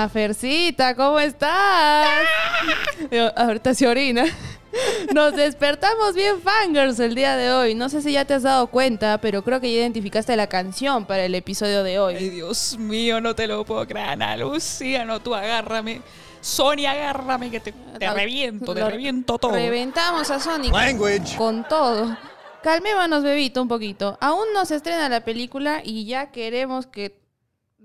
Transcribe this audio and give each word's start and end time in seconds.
Mafercita, 0.00 0.94
¿cómo 0.94 1.18
estás? 1.18 2.06
Ahorita 3.36 3.74
se 3.74 3.88
orina. 3.88 4.24
Nos 5.14 5.34
despertamos 5.34 6.14
bien 6.14 6.38
fangirls 6.42 7.00
el 7.00 7.14
día 7.14 7.34
de 7.34 7.50
hoy. 7.50 7.74
No 7.74 7.88
sé 7.88 8.02
si 8.02 8.12
ya 8.12 8.26
te 8.26 8.34
has 8.34 8.42
dado 8.42 8.66
cuenta, 8.66 9.18
pero 9.22 9.42
creo 9.42 9.58
que 9.58 9.72
ya 9.72 9.78
identificaste 9.80 10.36
la 10.36 10.48
canción 10.48 11.06
para 11.06 11.24
el 11.24 11.34
episodio 11.34 11.82
de 11.82 11.92
Ay, 11.92 11.96
hoy. 11.96 12.28
Dios 12.28 12.76
mío, 12.78 13.22
no 13.22 13.34
te 13.34 13.46
lo 13.46 13.64
puedo 13.64 13.86
creer, 13.86 14.10
Ana 14.10 14.36
Lucía, 14.36 15.06
no, 15.06 15.20
tú 15.20 15.34
agárrame. 15.34 16.02
Sonia, 16.42 16.90
agárrame 16.90 17.50
que 17.50 17.60
te, 17.60 17.72
reviento, 17.98 18.74
te 18.74 18.80
lo- 18.80 18.90
reviento 18.90 19.38
todo. 19.38 19.52
Reventamos 19.52 20.30
a 20.30 20.38
Sonic 20.38 20.74
Language. 20.74 21.36
con 21.38 21.66
todo. 21.66 22.14
Calmémonos, 22.62 23.22
bebito, 23.22 23.62
un 23.62 23.68
poquito. 23.68 24.18
Aún 24.20 24.44
no 24.52 24.66
se 24.66 24.76
estrena 24.76 25.08
la 25.08 25.24
película 25.24 25.80
y 25.82 26.04
ya 26.04 26.30
queremos 26.32 26.86
que 26.86 27.24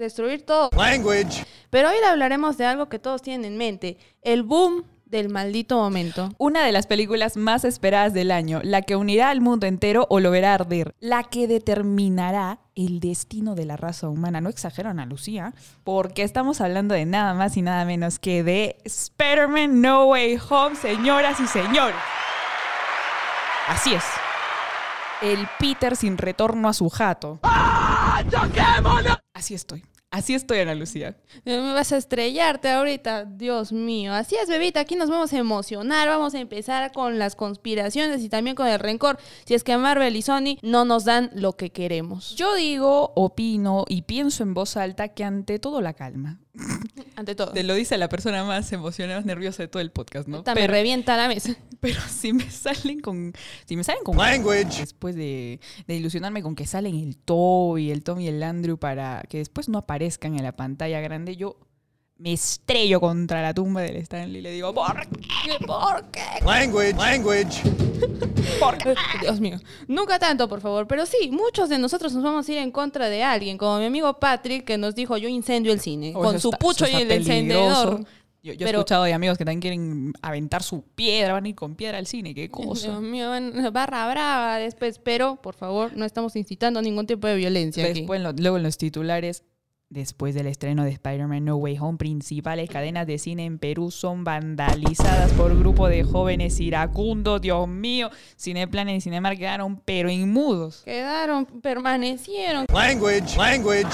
destruir 0.02 0.46
todo. 0.46 0.70
Language. 0.76 1.46
Pero 1.70 1.90
hoy 1.90 1.96
le 2.02 2.08
hablaremos 2.08 2.58
de 2.58 2.66
algo 2.66 2.90
que 2.90 3.00
todos 3.00 3.22
tienen 3.22 3.54
en 3.54 3.58
mente, 3.58 3.98
el 4.22 4.44
boom 4.44 4.84
del 5.12 5.30
maldito 5.30 5.78
momento. 5.78 6.30
Una 6.38 6.66
de 6.66 6.72
las 6.72 6.88
películas 6.88 7.36
más 7.38 7.66
esperadas 7.66 8.14
del 8.14 8.32
año, 8.32 8.62
la 8.64 8.82
que 8.82 8.96
unirá 8.96 9.30
al 9.30 9.42
mundo 9.42 9.68
entero 9.68 10.08
o 10.10 10.20
lo 10.20 10.32
verá 10.32 10.54
arder, 10.56 10.96
la 11.00 11.24
que 11.24 11.48
determinará 11.48 12.60
el 12.76 13.02
destino 13.02 13.54
de 13.54 13.66
la 13.66 13.78
raza 13.78 14.08
humana. 14.08 14.40
No 14.42 14.50
exagero, 14.50 14.90
Ana 14.90 15.06
Lucía, 15.06 15.54
porque 15.84 16.24
estamos 16.24 16.62
hablando 16.62 16.96
de 16.96 17.06
nada 17.06 17.34
más 17.34 17.58
y 17.58 17.62
nada 17.62 17.84
menos 17.86 18.20
que 18.20 18.44
de 18.44 18.78
Spider-Man 18.86 19.82
No 19.82 20.06
Way 20.06 20.40
Home, 20.50 20.76
señoras 20.78 21.40
y 21.42 21.48
señores. 21.48 21.96
Así 23.68 23.94
es. 23.94 24.04
El 25.22 25.48
Peter 25.60 25.96
sin 25.96 26.18
retorno 26.18 26.68
a 26.70 26.74
su 26.74 26.90
jato. 26.90 27.40
Así 29.42 29.56
estoy. 29.56 29.84
Así 30.12 30.36
estoy, 30.36 30.60
Ana 30.60 30.76
Lucía. 30.76 31.18
Me 31.46 31.58
vas 31.74 31.92
a 31.92 31.98
estrellarte 31.98 32.70
ahorita, 32.70 33.26
Dios 33.26 33.72
mío. 33.72 34.14
Así 34.14 34.36
es, 34.36 34.48
bebita, 34.48 34.82
aquí 34.82 34.96
nos 34.96 35.10
vamos 35.10 35.34
a 35.34 35.40
emocionar, 35.40 36.08
vamos 36.10 36.36
a 36.36 36.40
empezar 36.40 36.92
con 36.92 37.18
las 37.18 37.36
conspiraciones 37.36 38.22
y 38.22 38.30
también 38.30 38.56
con 38.56 38.68
el 38.68 38.78
rencor, 38.78 39.18
si 39.46 39.56
es 39.56 39.64
que 39.64 39.76
Marvel 39.78 40.16
y 40.16 40.22
Sony 40.22 40.60
no 40.62 40.86
nos 40.86 41.06
dan 41.06 41.32
lo 41.34 41.54
que 41.54 41.72
queremos. 41.72 42.36
Yo 42.36 42.54
digo, 42.54 43.14
opino 43.16 43.86
y 43.88 44.04
pienso 44.04 44.44
en 44.44 44.54
voz 44.54 44.78
alta 44.78 45.08
que 45.08 45.24
ante 45.24 45.58
todo 45.58 45.82
la 45.82 45.94
calma. 45.94 46.41
Ante 47.16 47.36
todo. 47.36 47.52
Te 47.52 47.64
lo 47.64 47.74
dice 47.76 47.98
la 47.98 48.10
persona 48.10 48.44
más 48.44 48.72
emocionada, 48.74 49.20
más 49.20 49.26
nerviosa 49.26 49.64
de 49.64 49.68
todo 49.68 49.82
el 49.82 49.92
podcast, 49.92 50.28
¿no? 50.28 50.44
Me 50.56 50.68
revienta 50.68 51.16
la 51.18 51.28
mesa. 51.28 51.56
pero 51.80 52.00
si 52.10 52.34
me 52.34 52.50
salen 52.50 53.00
con. 53.00 53.34
Si 53.66 53.76
me 53.76 53.84
salen 53.84 54.04
con. 54.04 54.18
Language. 54.18 54.80
Después 54.80 55.16
de, 55.16 55.60
de 55.88 55.96
ilusionarme 55.96 56.42
con 56.42 56.56
que 56.56 56.66
salen 56.66 56.96
el 56.96 57.18
Toby, 57.18 57.92
el 57.92 58.04
Tom 58.04 58.20
y 58.20 58.28
el 58.28 58.42
Andrew 58.44 58.78
para 58.78 59.24
que 59.30 59.40
después 59.40 59.70
no 59.70 59.78
aparezcan 59.78 60.36
en 60.36 60.44
la 60.44 60.56
pantalla 60.56 61.00
grande, 61.02 61.36
yo 61.36 61.58
me 62.22 62.34
estrello 62.34 63.00
contra 63.00 63.42
la 63.42 63.52
tumba 63.54 63.82
del 63.82 63.96
Stanley 63.98 64.38
y 64.38 64.42
le 64.42 64.52
digo, 64.52 64.72
¿por 64.74 65.08
qué? 65.08 65.66
¿Por 65.66 66.06
qué? 66.12 66.22
Language. 66.46 66.94
Language. 66.94 67.62
¿Por 68.60 68.78
qué? 68.78 68.94
Dios 69.22 69.40
mío. 69.40 69.58
Nunca 69.88 70.20
tanto, 70.20 70.48
por 70.48 70.62
favor. 70.62 70.88
Pero 70.88 71.06
sí, 71.08 71.30
muchos 71.32 71.68
de 71.70 71.80
nosotros 71.80 72.14
nos 72.14 72.24
vamos 72.24 72.48
a 72.48 72.52
ir 72.52 72.60
en 72.60 72.72
contra 72.72 73.10
de 73.10 73.24
alguien, 73.24 73.58
como 73.58 73.80
mi 73.80 73.86
amigo 73.86 74.20
Patrick, 74.20 74.66
que 74.66 74.78
nos 74.78 74.94
dijo, 74.94 75.18
yo 75.18 75.28
incendio 75.30 75.74
el 75.74 75.80
cine, 75.80 76.14
Oh, 76.16 76.22
con 76.22 76.40
su 76.40 76.50
está- 76.50 76.58
pucho 76.60 76.86
y 76.88 76.94
el 76.94 77.12
encendedor. 77.12 78.06
Yo, 78.44 78.54
yo 78.54 78.66
he 78.66 78.70
escuchado 78.72 79.04
de 79.04 79.14
amigos 79.14 79.38
que 79.38 79.46
también 79.46 79.60
quieren 79.62 80.14
aventar 80.22 80.64
su 80.64 80.82
piedra, 80.84 81.34
van 81.34 81.46
a 81.46 81.50
ir 81.50 81.56
con 81.56 81.76
piedra 81.76 82.00
al 82.00 82.08
cine, 82.08 82.34
qué 82.34 82.50
cosa. 82.50 82.88
Dios 82.90 83.02
mío, 83.02 83.30
van- 83.30 83.72
barra 83.72 84.08
brava 84.10 84.58
después, 84.58 84.98
pero 84.98 85.36
por 85.36 85.54
favor, 85.54 85.96
no 85.96 86.06
estamos 86.06 86.36
incitando 86.36 86.80
a 86.80 86.82
ningún 86.84 87.06
tipo 87.06 87.28
de 87.28 87.36
violencia. 87.36 87.86
Después, 87.86 88.20
lo- 88.22 88.32
luego 88.32 88.58
en 88.58 88.64
los 88.64 88.78
titulares, 88.78 89.44
después 89.92 90.34
del 90.34 90.48
estreno 90.48 90.84
de 90.84 90.90
Spider-Man 90.90 91.46
No 91.46 91.58
Way 91.58 91.78
Home, 91.80 91.98
principales 92.00 92.70
cadenas 92.70 93.06
de 93.06 93.20
cine 93.20 93.46
en 93.46 93.60
Perú 93.60 93.92
son 93.92 94.24
vandalizadas 94.24 95.32
por 95.34 95.56
grupo 95.60 95.88
de 95.88 96.04
jóvenes 96.04 96.60
iracundos. 96.60 97.42
Dios 97.42 97.68
mío, 97.68 98.10
Cineplan 98.40 98.90
y 98.90 99.02
Cinemark 99.02 99.38
quedaron 99.38 99.80
pero 99.86 100.10
inmudos. 100.10 100.82
Quedaron, 100.86 101.46
permanecieron. 101.46 102.66
Language. 102.74 103.38
Language. 103.38 103.88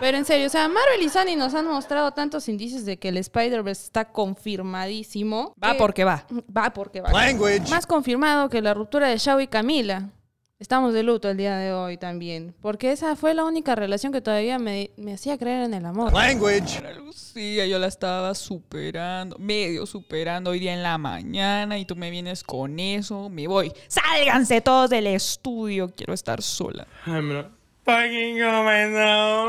Pero 0.00 0.18
en 0.18 0.24
serio, 0.26 0.46
o 0.46 0.50
sea, 0.50 0.68
Marvel 0.68 1.00
y 1.02 1.08
Sony 1.08 1.36
nos 1.38 1.54
han 1.54 1.66
mostrado 1.66 2.10
tantos 2.12 2.48
indicios 2.50 2.84
de 2.84 2.98
que 2.98 3.08
el 3.08 3.16
Spider-Verse 3.16 3.84
está 3.84 4.04
confirmadísimo. 4.12 5.54
Va 5.62 5.72
que- 5.72 5.78
porque 5.78 6.04
va. 6.04 6.26
Va 6.54 6.70
porque 6.70 7.00
va. 7.00 7.10
Language. 7.12 7.70
Más 7.70 7.86
confirmado 7.86 8.48
que 8.50 8.60
la 8.60 8.74
ruptura 8.74 9.08
de 9.08 9.16
Shao 9.16 9.40
y 9.40 9.46
Camila. 9.46 10.10
Estamos 10.58 10.94
de 10.94 11.02
luto 11.02 11.28
el 11.28 11.36
día 11.36 11.58
de 11.58 11.74
hoy 11.74 11.98
también. 11.98 12.54
Porque 12.62 12.90
esa 12.90 13.14
fue 13.14 13.34
la 13.34 13.44
única 13.44 13.74
relación 13.74 14.10
que 14.10 14.22
todavía 14.22 14.58
me, 14.58 14.90
me 14.96 15.12
hacía 15.12 15.36
creer 15.36 15.64
en 15.64 15.74
el 15.74 15.84
amor. 15.84 16.14
Language. 16.14 16.82
Lucía, 16.96 17.66
yo 17.66 17.78
la 17.78 17.88
estaba 17.88 18.34
superando, 18.34 19.36
medio 19.38 19.84
superando 19.84 20.52
hoy 20.52 20.58
día 20.58 20.72
en 20.72 20.82
la 20.82 20.96
mañana 20.96 21.76
y 21.78 21.84
tú 21.84 21.94
me 21.94 22.10
vienes 22.10 22.42
con 22.42 22.80
eso, 22.80 23.28
me 23.28 23.46
voy. 23.46 23.70
Sálganse 23.88 24.62
todos 24.62 24.88
del 24.88 25.08
estudio, 25.08 25.92
quiero 25.94 26.14
estar 26.14 26.40
sola. 26.40 26.86
I'm 27.06 27.28
not 27.28 27.55
fucking. 27.86 28.38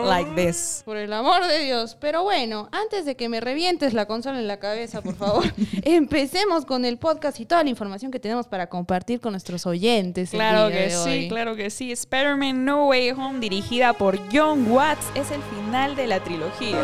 Like 0.05 0.31
this. 0.35 0.83
Por 0.85 0.95
el 0.95 1.11
amor 1.11 1.45
de 1.45 1.59
Dios. 1.65 1.97
Pero 1.99 2.23
bueno, 2.23 2.69
antes 2.71 3.05
de 3.05 3.15
que 3.15 3.27
me 3.27 3.41
revientes 3.41 3.93
la 3.93 4.05
consola 4.05 4.39
en 4.39 4.47
la 4.47 4.59
cabeza, 4.59 5.01
por 5.01 5.15
favor, 5.15 5.43
empecemos 5.83 6.65
con 6.65 6.85
el 6.85 6.97
podcast 6.97 7.39
y 7.39 7.45
toda 7.45 7.63
la 7.63 7.69
información 7.69 8.11
que 8.11 8.19
tenemos 8.19 8.47
para 8.47 8.67
compartir 8.67 9.19
con 9.19 9.33
nuestros 9.33 9.65
oyentes. 9.65 10.29
Claro 10.29 10.69
que 10.69 10.91
sí, 10.91 11.27
claro 11.27 11.55
que 11.55 11.69
sí. 11.69 11.91
Spider-Man 11.91 12.63
No 12.63 12.87
Way 12.87 13.11
Home, 13.11 13.39
dirigida 13.39 13.93
por 13.93 14.19
John 14.31 14.71
Watts, 14.71 15.07
es 15.15 15.31
el 15.31 15.41
final 15.41 15.95
de 15.95 16.07
la 16.07 16.19
trilogía. 16.23 16.77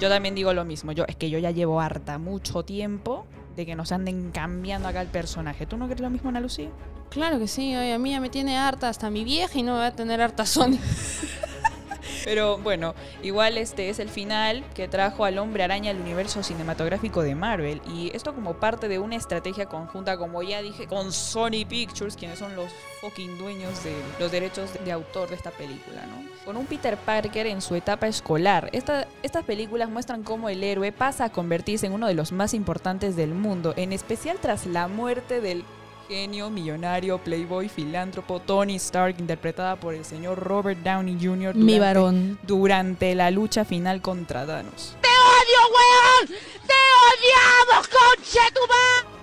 Yo 0.00 0.08
también 0.08 0.34
digo 0.34 0.52
lo 0.52 0.64
mismo. 0.64 0.92
Yo, 0.92 1.04
es 1.08 1.16
que 1.16 1.30
yo 1.30 1.38
ya 1.38 1.50
llevo 1.50 1.80
harta 1.80 2.18
mucho 2.18 2.62
tiempo 2.62 3.26
de 3.56 3.66
que 3.66 3.74
nos 3.74 3.90
anden 3.90 4.30
cambiando 4.30 4.86
acá 4.86 5.00
el 5.00 5.08
personaje. 5.08 5.66
¿Tú 5.66 5.76
no 5.76 5.86
crees 5.86 6.00
lo 6.00 6.10
mismo, 6.10 6.28
Ana 6.28 6.40
Lucía? 6.40 6.68
Claro 7.10 7.38
que 7.38 7.48
sí, 7.48 7.74
oye, 7.74 7.92
a 7.94 7.98
mí 7.98 8.10
ya 8.10 8.20
me 8.20 8.28
tiene 8.28 8.58
harta 8.58 8.88
hasta 8.88 9.10
mi 9.10 9.24
vieja 9.24 9.58
y 9.58 9.62
no 9.62 9.72
me 9.74 9.78
va 9.80 9.86
a 9.86 9.92
tener 9.96 10.20
harta 10.20 10.44
Sony. 10.46 10.78
Pero 12.24 12.58
bueno, 12.58 12.94
igual 13.22 13.56
este 13.56 13.88
es 13.88 13.98
el 13.98 14.10
final 14.10 14.62
que 14.74 14.86
trajo 14.86 15.24
al 15.24 15.38
hombre 15.38 15.62
araña 15.62 15.90
al 15.92 16.00
universo 16.00 16.42
cinematográfico 16.42 17.22
de 17.22 17.34
Marvel. 17.34 17.80
Y 17.90 18.14
esto 18.14 18.34
como 18.34 18.54
parte 18.54 18.88
de 18.88 18.98
una 18.98 19.16
estrategia 19.16 19.66
conjunta, 19.66 20.18
como 20.18 20.42
ya 20.42 20.60
dije, 20.60 20.86
con 20.86 21.10
Sony 21.12 21.64
Pictures, 21.66 22.16
quienes 22.16 22.38
son 22.38 22.54
los 22.54 22.70
fucking 23.00 23.38
dueños 23.38 23.82
de 23.82 23.94
los 24.20 24.30
derechos 24.30 24.68
de 24.84 24.92
autor 24.92 25.30
de 25.30 25.36
esta 25.36 25.50
película, 25.52 26.02
¿no? 26.06 26.28
Con 26.44 26.58
un 26.58 26.66
Peter 26.66 26.98
Parker 26.98 27.46
en 27.46 27.62
su 27.62 27.74
etapa 27.76 28.06
escolar. 28.08 28.68
Esta- 28.72 29.06
estas 29.22 29.44
películas 29.44 29.88
muestran 29.88 30.22
cómo 30.22 30.50
el 30.50 30.62
héroe 30.62 30.92
pasa 30.92 31.26
a 31.26 31.32
convertirse 31.32 31.86
en 31.86 31.92
uno 31.92 32.08
de 32.08 32.14
los 32.14 32.32
más 32.32 32.52
importantes 32.52 33.16
del 33.16 33.32
mundo, 33.32 33.72
en 33.76 33.92
especial 33.94 34.36
tras 34.40 34.66
la 34.66 34.86
muerte 34.88 35.40
del 35.40 35.64
genio, 36.08 36.48
millonario, 36.50 37.18
playboy, 37.18 37.68
filántropo 37.68 38.40
Tony 38.40 38.76
Stark, 38.76 39.16
interpretada 39.18 39.76
por 39.76 39.94
el 39.94 40.04
señor 40.04 40.38
Robert 40.38 40.80
Downey 40.82 41.16
Jr. 41.20 41.54
Mi 41.54 41.74
durante- 41.74 41.78
varón. 41.80 42.38
Durante 42.42 43.14
la 43.14 43.30
lucha 43.30 43.64
final 43.64 44.00
contra 44.00 44.46
Thanos. 44.46 44.94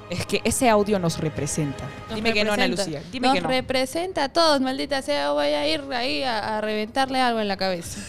Es 0.09 0.25
que 0.27 0.39
ese 0.43 0.69
audio 0.69 0.99
nos 0.99 1.17
representa. 1.17 1.83
Nos 2.07 2.15
Dime 2.15 2.31
que 2.33 2.43
no, 2.43 2.53
Ana 2.53 2.67
representa. 2.67 2.99
Lucía. 2.99 3.11
Dime 3.11 3.27
Nos 3.27 3.35
que 3.35 3.41
no. 3.41 3.49
representa 3.49 4.23
a 4.25 4.29
todos, 4.29 4.61
maldita 4.61 5.01
sea. 5.01 5.31
Voy 5.31 5.47
a 5.47 5.67
ir 5.67 5.81
ahí 5.91 6.21
a, 6.23 6.57
a 6.57 6.61
reventarle 6.61 7.19
algo 7.19 7.39
en 7.39 7.47
la 7.47 7.57
cabeza. 7.57 7.99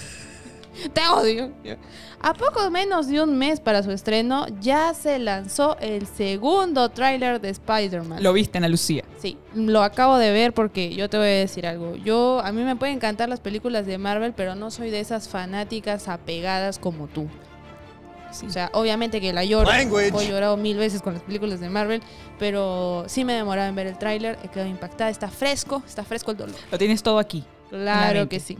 Te 0.93 1.08
odio. 1.08 1.50
A 2.26 2.34
poco 2.34 2.69
menos 2.73 3.06
de 3.06 3.23
un 3.23 3.38
mes 3.38 3.61
para 3.61 3.84
su 3.84 3.93
estreno, 3.93 4.46
ya 4.61 4.94
se 4.94 5.20
lanzó 5.20 5.76
el 5.78 6.08
segundo 6.08 6.88
tráiler 6.88 7.40
de 7.40 7.50
Spider-Man. 7.50 8.20
Lo 8.20 8.32
viste, 8.32 8.58
Ana 8.58 8.69
Lucía. 8.69 9.05
Sí, 9.20 9.38
lo 9.55 9.84
acabo 9.84 10.19
de 10.19 10.32
ver 10.32 10.52
porque 10.52 10.93
yo 10.93 11.08
te 11.08 11.19
voy 11.19 11.28
a 11.28 11.31
decir 11.31 11.69
algo. 11.69 11.94
Yo, 11.94 12.40
a 12.44 12.50
mí 12.50 12.64
me 12.64 12.75
pueden 12.75 12.96
encantar 12.96 13.28
las 13.28 13.38
películas 13.38 13.87
de 13.87 13.99
Marvel, 13.99 14.32
pero 14.32 14.56
no 14.56 14.73
soy 14.73 14.90
de 14.90 14.99
esas 14.99 15.28
fanáticas 15.28 16.08
apegadas 16.08 16.81
como 16.81 17.06
tú. 17.06 17.28
O 18.44 18.50
sea, 18.50 18.70
obviamente 18.73 19.20
que 19.20 19.32
la 19.32 19.44
lloro. 19.44 19.70
Language. 19.70 20.08
He 20.20 20.28
llorado 20.28 20.56
mil 20.56 20.76
veces 20.78 21.02
con 21.02 21.14
las 21.14 21.23
películas 21.23 21.61
de 21.61 21.69
Marvel, 21.69 22.02
pero 22.40 23.05
sí 23.06 23.25
me 23.25 23.34
he 23.34 23.37
demorado 23.37 23.69
en 23.69 23.76
ver 23.76 23.87
el 23.87 23.99
tráiler. 23.99 24.37
He 24.43 24.49
quedado 24.49 24.69
impactada. 24.69 25.11
Está 25.11 25.28
fresco, 25.28 25.81
está 25.87 26.02
fresco 26.02 26.32
el 26.32 26.38
dolor. 26.38 26.56
Lo 26.73 26.76
tienes 26.76 27.05
todo 27.05 27.20
aquí. 27.20 27.44
Claro 27.70 28.28
que 28.28 28.40
sí. 28.40 28.58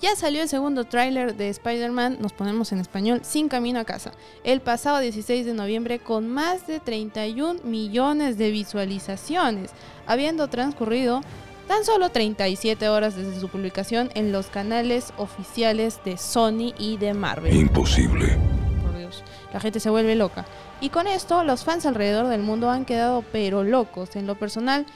Ya 0.00 0.16
salió 0.16 0.40
el 0.40 0.48
segundo 0.48 0.84
tráiler 0.84 1.36
de 1.36 1.50
Spider-Man, 1.50 2.16
nos 2.20 2.32
ponemos 2.32 2.72
en 2.72 2.78
español, 2.78 3.20
Sin 3.22 3.50
Camino 3.50 3.80
a 3.80 3.84
Casa, 3.84 4.12
el 4.44 4.62
pasado 4.62 4.98
16 4.98 5.44
de 5.44 5.52
noviembre 5.52 5.98
con 5.98 6.26
más 6.26 6.66
de 6.66 6.80
31 6.80 7.60
millones 7.64 8.38
de 8.38 8.50
visualizaciones, 8.50 9.72
habiendo 10.06 10.48
transcurrido 10.48 11.20
tan 11.68 11.84
solo 11.84 12.08
37 12.08 12.88
horas 12.88 13.14
desde 13.14 13.38
su 13.38 13.50
publicación 13.50 14.10
en 14.14 14.32
los 14.32 14.46
canales 14.46 15.12
oficiales 15.18 16.00
de 16.02 16.16
Sony 16.16 16.72
y 16.78 16.96
de 16.96 17.12
Marvel. 17.12 17.54
Imposible. 17.54 18.38
Por 18.82 18.96
Dios, 18.96 19.22
la 19.52 19.60
gente 19.60 19.80
se 19.80 19.90
vuelve 19.90 20.14
loca. 20.14 20.46
Y 20.80 20.88
con 20.88 21.08
esto, 21.08 21.44
los 21.44 21.64
fans 21.64 21.84
alrededor 21.84 22.28
del 22.28 22.40
mundo 22.40 22.70
han 22.70 22.86
quedado 22.86 23.22
pero 23.32 23.64
locos. 23.64 24.16
En 24.16 24.26
lo 24.26 24.34
personal, 24.34 24.86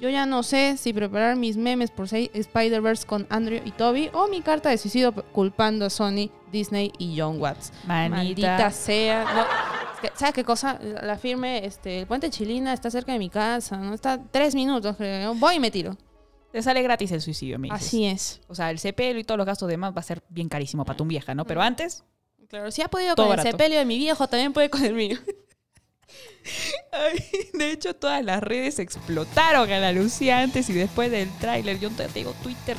Yo 0.00 0.10
ya 0.10 0.26
no 0.26 0.42
sé 0.42 0.76
si 0.76 0.92
preparar 0.92 1.36
mis 1.36 1.56
memes 1.56 1.90
por 1.90 2.06
Spider-Verse 2.12 3.06
con 3.06 3.26
Andrew 3.30 3.60
y 3.64 3.70
Toby 3.70 4.10
o 4.12 4.26
mi 4.26 4.42
carta 4.42 4.68
de 4.68 4.76
suicidio 4.76 5.14
culpando 5.14 5.86
a 5.86 5.90
Sony, 5.90 6.30
Disney 6.50 6.92
y 6.98 7.18
John 7.18 7.40
Watts. 7.40 7.72
Manita. 7.86 8.16
Maldita 8.16 8.70
sea. 8.70 9.24
No, 9.24 9.44
¿Sabes 10.14 10.34
qué 10.34 10.44
cosa? 10.44 10.78
La 11.02 11.16
firme, 11.16 11.64
este, 11.64 12.00
el 12.00 12.06
puente 12.06 12.28
Chilina 12.28 12.72
está 12.72 12.90
cerca 12.90 13.12
de 13.12 13.18
mi 13.18 13.30
casa, 13.30 13.76
¿no? 13.76 13.94
Está 13.94 14.20
tres 14.30 14.54
minutos, 14.54 14.96
creo. 14.96 15.34
Voy 15.34 15.56
y 15.56 15.60
me 15.60 15.70
tiro. 15.70 15.96
Te 16.52 16.62
sale 16.62 16.82
gratis 16.82 17.10
el 17.12 17.20
suicidio, 17.22 17.58
me 17.58 17.68
dices. 17.68 17.86
Así 17.86 18.04
es. 18.04 18.40
O 18.48 18.54
sea, 18.54 18.70
el 18.70 18.78
sepelio 18.78 19.18
y 19.20 19.24
todos 19.24 19.38
los 19.38 19.46
gastos 19.46 19.68
demás 19.68 19.94
va 19.96 20.00
a 20.00 20.04
ser 20.04 20.22
bien 20.28 20.48
carísimo 20.48 20.84
para 20.84 20.96
tu 20.96 21.04
vieja, 21.04 21.34
¿no? 21.34 21.44
Pero 21.44 21.62
antes, 21.62 22.04
Claro, 22.48 22.70
si 22.70 22.82
ha 22.82 22.88
podido 22.88 23.16
con 23.16 23.28
barato. 23.28 23.48
el 23.48 23.52
sepelio 23.52 23.78
de 23.78 23.84
mi 23.84 23.96
viejo, 23.98 24.28
también 24.28 24.52
puede 24.52 24.68
con 24.70 24.84
el 24.84 24.94
mío. 24.94 25.18
De 27.52 27.70
hecho, 27.70 27.94
todas 27.94 28.24
las 28.24 28.42
redes 28.42 28.78
explotaron 28.78 29.70
a 29.70 29.78
la 29.78 29.92
Lucía 29.92 30.40
antes 30.40 30.68
y 30.68 30.72
después 30.72 31.10
del 31.10 31.30
tráiler. 31.38 31.78
Yo 31.78 31.90
te 31.90 32.08
digo 32.08 32.34
Twitter, 32.42 32.76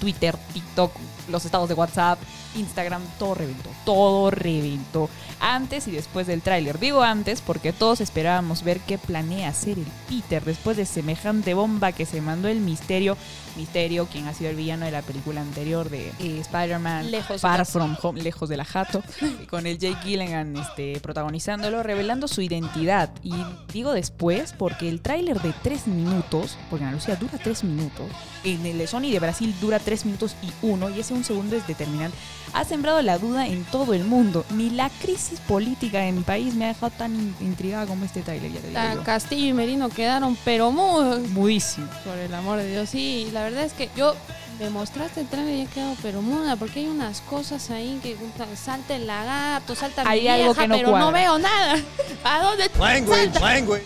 Twitter, 0.00 0.36
TikTok, 0.52 0.92
los 1.28 1.44
estados 1.44 1.68
de 1.68 1.74
WhatsApp, 1.74 2.18
Instagram, 2.56 3.02
todo 3.18 3.34
reventó, 3.34 3.70
todo 3.84 4.30
reventó. 4.30 5.08
Antes 5.40 5.88
y 5.88 5.92
después 5.92 6.26
del 6.26 6.42
tráiler. 6.42 6.78
Digo 6.78 7.02
antes 7.02 7.40
porque 7.40 7.72
todos 7.72 8.00
esperábamos 8.00 8.62
ver 8.62 8.80
qué 8.80 8.98
planea 8.98 9.48
hacer 9.48 9.78
el 9.78 9.86
Peter 10.08 10.44
después 10.44 10.76
de 10.76 10.84
semejante 10.84 11.54
bomba 11.54 11.92
que 11.92 12.06
se 12.06 12.20
mandó 12.20 12.48
el 12.48 12.60
Misterio. 12.60 13.16
Misterio, 13.56 14.06
quien 14.06 14.26
ha 14.26 14.34
sido 14.34 14.50
el 14.50 14.56
villano 14.56 14.84
de 14.84 14.92
la 14.92 15.02
película 15.02 15.40
anterior 15.40 15.90
de 15.90 16.08
eh, 16.18 16.38
Spider-Man 16.40 17.10
Far. 17.38 17.66
From 17.66 17.96
Home, 18.02 18.22
lejos 18.22 18.48
de 18.48 18.56
la 18.56 18.64
jato, 18.64 19.02
con 19.50 19.66
el 19.66 19.78
Jake 19.78 19.98
Gillengan 20.02 20.56
este, 20.56 21.00
protagonizándolo, 21.00 21.82
revelando 21.82 22.28
su 22.28 22.42
identidad. 22.42 23.10
Y 23.22 23.34
digo 23.72 23.92
después 23.92 24.54
porque 24.56 24.88
el 24.88 25.00
tráiler 25.00 25.40
de 25.40 25.52
tres 25.62 25.86
minutos, 25.86 26.56
porque 26.68 26.84
Ana 26.84 26.94
Lucía 26.94 27.16
dura 27.16 27.38
tres 27.42 27.64
minutos, 27.64 28.06
en 28.44 28.64
el 28.64 28.78
de 28.78 28.86
Sony 28.86 29.10
de 29.10 29.20
Brasil 29.20 29.54
dura 29.60 29.78
tres 29.78 30.04
minutos 30.04 30.34
y 30.42 30.50
uno, 30.62 30.88
y 30.88 31.00
ese 31.00 31.14
un 31.20 31.24
segundo 31.24 31.56
es 31.56 31.66
determinante, 31.66 32.16
ha 32.52 32.64
sembrado 32.64 33.00
la 33.02 33.18
duda 33.18 33.46
en 33.46 33.64
todo 33.64 33.94
el 33.94 34.04
mundo. 34.04 34.44
Ni 34.50 34.70
la 34.70 34.90
crisis 35.02 35.38
política 35.40 35.98
de 36.00 36.12
mi 36.12 36.22
país 36.22 36.54
me 36.54 36.64
ha 36.64 36.68
dejado 36.68 36.90
tan 36.90 37.14
in- 37.14 37.36
intrigada 37.40 37.86
como 37.86 38.04
este 38.04 38.22
tráiler, 38.22 38.52
ya 38.52 38.60
te 38.60 38.68
digo 38.68 38.80
yo. 38.96 39.04
Castillo 39.04 39.46
y 39.46 39.52
Merino 39.52 39.88
quedaron 39.88 40.36
pero 40.44 40.72
mudos. 40.72 41.20
Mudísimo. 41.28 41.86
Por 42.04 42.18
el 42.18 42.34
amor 42.34 42.58
de 42.58 42.68
Dios, 42.70 42.88
sí, 42.90 43.28
la 43.32 43.44
verdad 43.44 43.62
es 43.64 43.72
que 43.72 43.88
yo 43.96 44.14
me 44.58 44.68
mostraste 44.70 45.20
el 45.20 45.26
trailer 45.28 45.54
y 45.54 45.60
he 45.62 45.66
quedado 45.66 45.94
pero 46.02 46.20
muda, 46.22 46.56
porque 46.56 46.80
hay 46.80 46.86
unas 46.88 47.20
cosas 47.22 47.70
ahí 47.70 47.98
que 48.02 48.16
salta 48.56 48.96
el 48.96 49.06
lagarto, 49.06 49.74
salta 49.74 50.02
mi 50.04 50.10
Hay 50.10 50.28
algo 50.28 50.46
vieja, 50.54 50.62
que 50.62 50.68
no 50.68 50.76
pero 50.76 50.98
no 50.98 51.12
veo 51.12 51.38
nada. 51.38 51.76
¿A 52.24 52.42
dónde 52.42 52.70
Language, 52.78 53.22
salta? 53.32 53.40
language. 53.40 53.84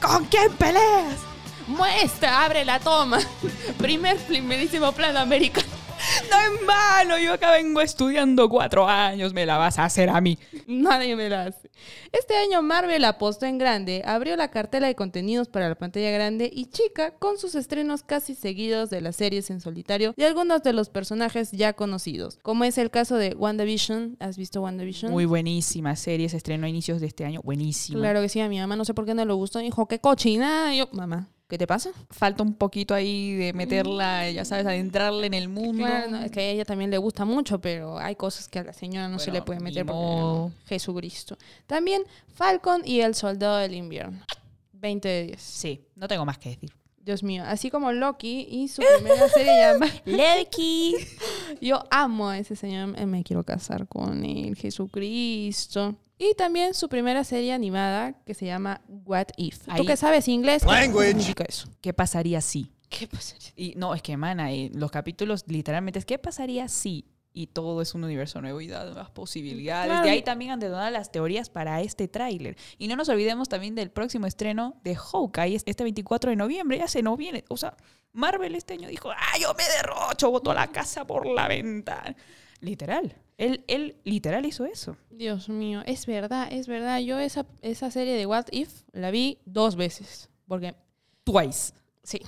¿Con 0.00 0.24
quién 0.26 0.52
peleas? 0.54 1.14
Muestra, 1.66 2.44
abre 2.44 2.64
la 2.64 2.78
toma. 2.80 3.18
Primer, 3.78 4.16
primerísimo 4.18 4.92
plano 4.92 5.18
americano. 5.20 5.66
No 6.30 6.40
es 6.40 6.66
malo, 6.66 7.18
yo 7.18 7.34
acá 7.34 7.52
vengo 7.52 7.80
estudiando 7.80 8.48
cuatro 8.48 8.86
años, 8.88 9.32
me 9.32 9.46
la 9.46 9.56
vas 9.58 9.78
a 9.78 9.84
hacer 9.84 10.08
a 10.08 10.20
mí. 10.20 10.38
Nadie 10.66 11.16
me 11.16 11.28
la 11.28 11.44
hace. 11.44 11.70
Este 12.12 12.36
año 12.36 12.62
Marvel 12.62 13.04
apostó 13.04 13.46
en 13.46 13.58
grande, 13.58 14.02
abrió 14.04 14.36
la 14.36 14.50
cartela 14.50 14.86
de 14.86 14.94
contenidos 14.94 15.48
para 15.48 15.68
la 15.68 15.74
pantalla 15.74 16.10
grande 16.10 16.50
y 16.52 16.66
chica 16.66 17.12
con 17.12 17.38
sus 17.38 17.54
estrenos 17.54 18.02
casi 18.02 18.34
seguidos 18.34 18.90
de 18.90 19.00
las 19.00 19.16
series 19.16 19.50
en 19.50 19.60
solitario 19.60 20.14
y 20.16 20.22
algunos 20.22 20.62
de 20.62 20.72
los 20.72 20.90
personajes 20.90 21.50
ya 21.52 21.72
conocidos, 21.72 22.38
como 22.42 22.64
es 22.64 22.78
el 22.78 22.90
caso 22.90 23.16
de 23.16 23.34
WandaVision. 23.34 24.16
¿Has 24.20 24.36
visto 24.36 24.62
WandaVision? 24.62 25.10
Muy 25.10 25.24
buenísima 25.24 25.96
serie, 25.96 26.28
se 26.28 26.36
estrenó 26.36 26.66
a 26.66 26.68
inicios 26.68 27.00
de 27.00 27.06
este 27.06 27.24
año, 27.24 27.40
buenísima. 27.42 27.98
Claro 28.00 28.20
que 28.20 28.28
sí, 28.28 28.40
a 28.40 28.48
mi 28.48 28.58
mamá 28.58 28.76
no 28.76 28.84
sé 28.84 28.94
por 28.94 29.06
qué 29.06 29.14
no 29.14 29.24
le 29.24 29.32
gustó. 29.32 29.58
Dijo, 29.58 29.86
qué 29.86 29.98
cochina. 29.98 30.74
Yo, 30.74 30.88
mamá, 30.92 31.28
¿qué 31.52 31.58
te 31.58 31.66
pasa? 31.66 31.90
Falta 32.08 32.42
un 32.42 32.54
poquito 32.54 32.94
ahí 32.94 33.34
de 33.34 33.52
meterla, 33.52 34.30
ya 34.30 34.42
sabes, 34.42 34.64
adentrarle 34.64 35.26
en 35.26 35.34
el 35.34 35.50
mundo. 35.50 35.84
Claro, 35.84 36.10
no, 36.10 36.22
es 36.22 36.30
que 36.30 36.40
a 36.40 36.44
ella 36.44 36.64
también 36.64 36.90
le 36.90 36.96
gusta 36.96 37.26
mucho, 37.26 37.60
pero 37.60 37.98
hay 37.98 38.16
cosas 38.16 38.48
que 38.48 38.60
a 38.60 38.64
la 38.64 38.72
señora 38.72 39.06
no 39.08 39.18
se 39.18 39.30
le 39.30 39.42
puede 39.42 39.60
meter 39.60 39.84
porque 39.84 40.00
no, 40.00 40.50
Jesucristo. 40.64 41.36
También 41.66 42.04
Falcon 42.32 42.80
y 42.86 43.02
el 43.02 43.14
Soldado 43.14 43.58
del 43.58 43.74
Invierno. 43.74 44.24
20 44.72 45.06
de 45.06 45.22
10. 45.24 45.42
Sí, 45.42 45.84
no 45.94 46.08
tengo 46.08 46.24
más 46.24 46.38
que 46.38 46.48
decir. 46.48 46.72
Dios 46.96 47.22
mío, 47.22 47.44
así 47.46 47.70
como 47.70 47.92
Loki 47.92 48.46
y 48.48 48.68
su 48.68 48.80
primera 48.96 49.28
serie 49.28 49.52
llamada 49.54 49.92
Loki. 50.06 50.96
Yo 51.60 51.84
amo 51.90 52.30
a 52.30 52.38
ese 52.38 52.56
señor, 52.56 52.98
eh, 52.98 53.04
me 53.04 53.24
quiero 53.24 53.44
casar 53.44 53.86
con 53.88 54.24
él, 54.24 54.56
Jesucristo. 54.56 55.96
Y 56.24 56.34
también 56.36 56.72
su 56.74 56.88
primera 56.88 57.24
serie 57.24 57.52
animada 57.52 58.12
que 58.24 58.34
se 58.34 58.46
llama 58.46 58.80
What 58.86 59.28
If. 59.36 59.68
Ahí- 59.68 59.80
¿Tú 59.80 59.84
que 59.86 59.96
sabes 59.96 60.28
inglés? 60.28 60.62
¿qué 60.62 60.70
Language. 60.70 61.08
significa 61.08 61.44
eso? 61.48 61.68
¿Qué 61.80 61.92
pasaría 61.92 62.40
si? 62.40 62.70
¿Qué 62.88 63.08
pasa? 63.08 63.34
Y 63.56 63.74
no, 63.76 63.92
es 63.94 64.02
que, 64.02 64.16
mana, 64.16 64.52
eh, 64.52 64.70
los 64.74 64.90
capítulos 64.92 65.44
literalmente 65.48 65.98
es 65.98 66.04
¿qué 66.04 66.18
pasaría 66.18 66.68
si? 66.68 67.06
Y 67.32 67.46
todo 67.48 67.80
es 67.82 67.94
un 67.94 68.04
universo 68.04 68.40
nuevo 68.42 68.60
y 68.60 68.68
da 68.68 68.84
nuevas 68.84 69.10
posibilidades. 69.10 69.86
Claro. 69.90 70.04
De 70.04 70.10
ahí 70.10 70.22
también 70.22 70.50
han 70.52 70.60
detonado 70.60 70.90
las 70.90 71.10
teorías 71.10 71.48
para 71.50 71.80
este 71.80 72.06
tráiler. 72.06 72.56
Y 72.78 72.86
no 72.88 72.94
nos 72.96 73.08
olvidemos 73.08 73.48
también 73.48 73.74
del 73.74 73.90
próximo 73.90 74.26
estreno 74.26 74.76
de 74.84 74.94
Hawkeye, 74.94 75.56
es- 75.56 75.62
este 75.66 75.82
24 75.82 76.30
de 76.30 76.36
noviembre. 76.36 76.76
Ya 76.78 76.86
se 76.86 77.02
nos 77.02 77.16
viene. 77.16 77.42
O 77.48 77.56
sea, 77.56 77.74
Marvel 78.12 78.54
este 78.54 78.74
año 78.74 78.86
dijo, 78.88 79.10
ah, 79.10 79.38
yo 79.40 79.54
me 79.54 79.64
derrocho, 79.76 80.30
boto 80.30 80.52
la 80.54 80.66
casa 80.68 81.06
por 81.06 81.26
la 81.26 81.48
ventana. 81.48 82.14
Literal. 82.60 83.16
Él, 83.42 83.64
él 83.66 83.96
literal 84.04 84.46
hizo 84.46 84.64
eso. 84.64 84.96
Dios 85.10 85.48
mío, 85.48 85.82
es 85.86 86.06
verdad, 86.06 86.48
es 86.50 86.66
verdad. 86.68 87.00
Yo 87.00 87.18
esa, 87.18 87.44
esa 87.60 87.90
serie 87.90 88.14
de 88.14 88.24
What 88.26 88.46
If 88.52 88.82
la 88.92 89.10
vi 89.10 89.38
dos 89.44 89.76
veces. 89.76 90.28
Porque, 90.46 90.74
Twice. 91.24 91.72
sí. 92.02 92.20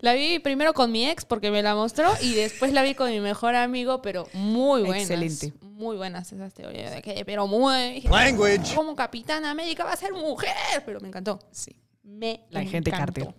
La 0.00 0.14
vi 0.14 0.40
primero 0.40 0.72
con 0.74 0.90
mi 0.90 1.06
ex 1.08 1.24
porque 1.24 1.50
me 1.50 1.62
la 1.62 1.74
mostró 1.76 2.10
y 2.22 2.34
después 2.34 2.72
la 2.72 2.82
vi 2.82 2.94
con 2.94 3.10
mi 3.10 3.20
mejor 3.20 3.54
amigo, 3.54 4.02
pero 4.02 4.26
muy 4.32 4.80
buenas. 4.82 5.02
Excelente. 5.10 5.52
Muy 5.60 5.96
buenas 5.96 6.32
esas 6.32 6.52
teorías. 6.54 6.92
de 6.94 7.02
que- 7.02 7.24
Pero 7.24 7.46
muy... 7.46 8.00
Language. 8.02 8.74
Como 8.74 8.96
Capitán 8.96 9.44
América 9.44 9.84
va 9.84 9.92
a 9.92 9.96
ser 9.96 10.12
mujer. 10.12 10.50
Pero 10.84 11.00
me 11.00 11.08
encantó. 11.08 11.38
Sí. 11.52 11.76
Me 12.02 12.44
La 12.50 12.64
gente 12.64 12.90
encantó. 12.90 13.34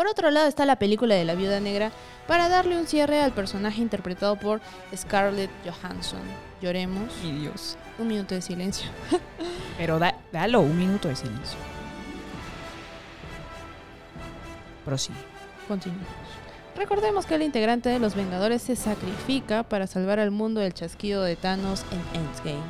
Por 0.00 0.06
otro 0.06 0.30
lado 0.30 0.46
está 0.46 0.64
la 0.64 0.76
película 0.76 1.14
de 1.14 1.26
la 1.26 1.34
Viuda 1.34 1.60
Negra 1.60 1.92
para 2.26 2.48
darle 2.48 2.78
un 2.78 2.86
cierre 2.86 3.20
al 3.20 3.32
personaje 3.32 3.82
interpretado 3.82 4.36
por 4.36 4.62
Scarlett 4.96 5.50
Johansson. 5.62 6.22
Lloremos. 6.62 7.14
Mi 7.22 7.32
Dios. 7.32 7.76
Un 7.98 8.08
minuto 8.08 8.34
de 8.34 8.40
silencio. 8.40 8.88
Pero 9.76 9.98
da, 9.98 10.14
dalo 10.32 10.62
un 10.62 10.78
minuto 10.78 11.08
de 11.08 11.16
silencio. 11.16 11.58
Prosigue. 14.86 15.18
Continuamos. 15.68 16.08
Recordemos 16.76 17.26
que 17.26 17.34
el 17.34 17.42
integrante 17.42 17.90
de 17.90 17.98
los 17.98 18.14
Vengadores 18.14 18.62
se 18.62 18.76
sacrifica 18.76 19.64
para 19.64 19.86
salvar 19.86 20.18
al 20.18 20.30
mundo 20.30 20.62
del 20.62 20.72
chasquido 20.72 21.22
de 21.22 21.36
Thanos 21.36 21.84
en 21.90 22.22
Endgame. 22.22 22.64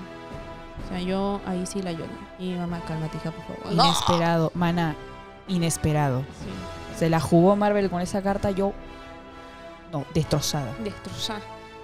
O 0.85 0.89
sea, 0.89 0.99
yo 1.01 1.41
ahí 1.47 1.65
sí 1.65 1.81
la 1.81 1.93
lloré. 1.93 2.11
Y 2.41 2.55
mamá, 2.55 2.83
cálmate, 2.89 3.19
hija, 3.19 3.31
por 3.31 3.45
favor. 3.45 3.73
Inesperado, 3.73 4.51
mana, 4.53 4.97
inesperado. 5.47 6.23
Sí, 6.23 6.80
Se 7.01 7.09
la 7.09 7.19
jugó 7.19 7.57
Marvel 7.57 7.89
con 7.89 8.03
esa 8.03 8.21
carta, 8.21 8.51
yo. 8.51 8.75
No, 9.91 10.05
destrozada. 10.13 10.71
destrozar. 10.85 11.41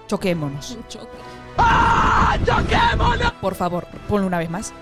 Choquémonos. 0.08 0.73
Un 0.73 0.87
choque. 0.88 1.16
Por 3.40 3.54
favor, 3.54 3.87
ponlo 4.11 4.26
una 4.26 4.37
vez 4.37 4.50
más. 4.50 4.75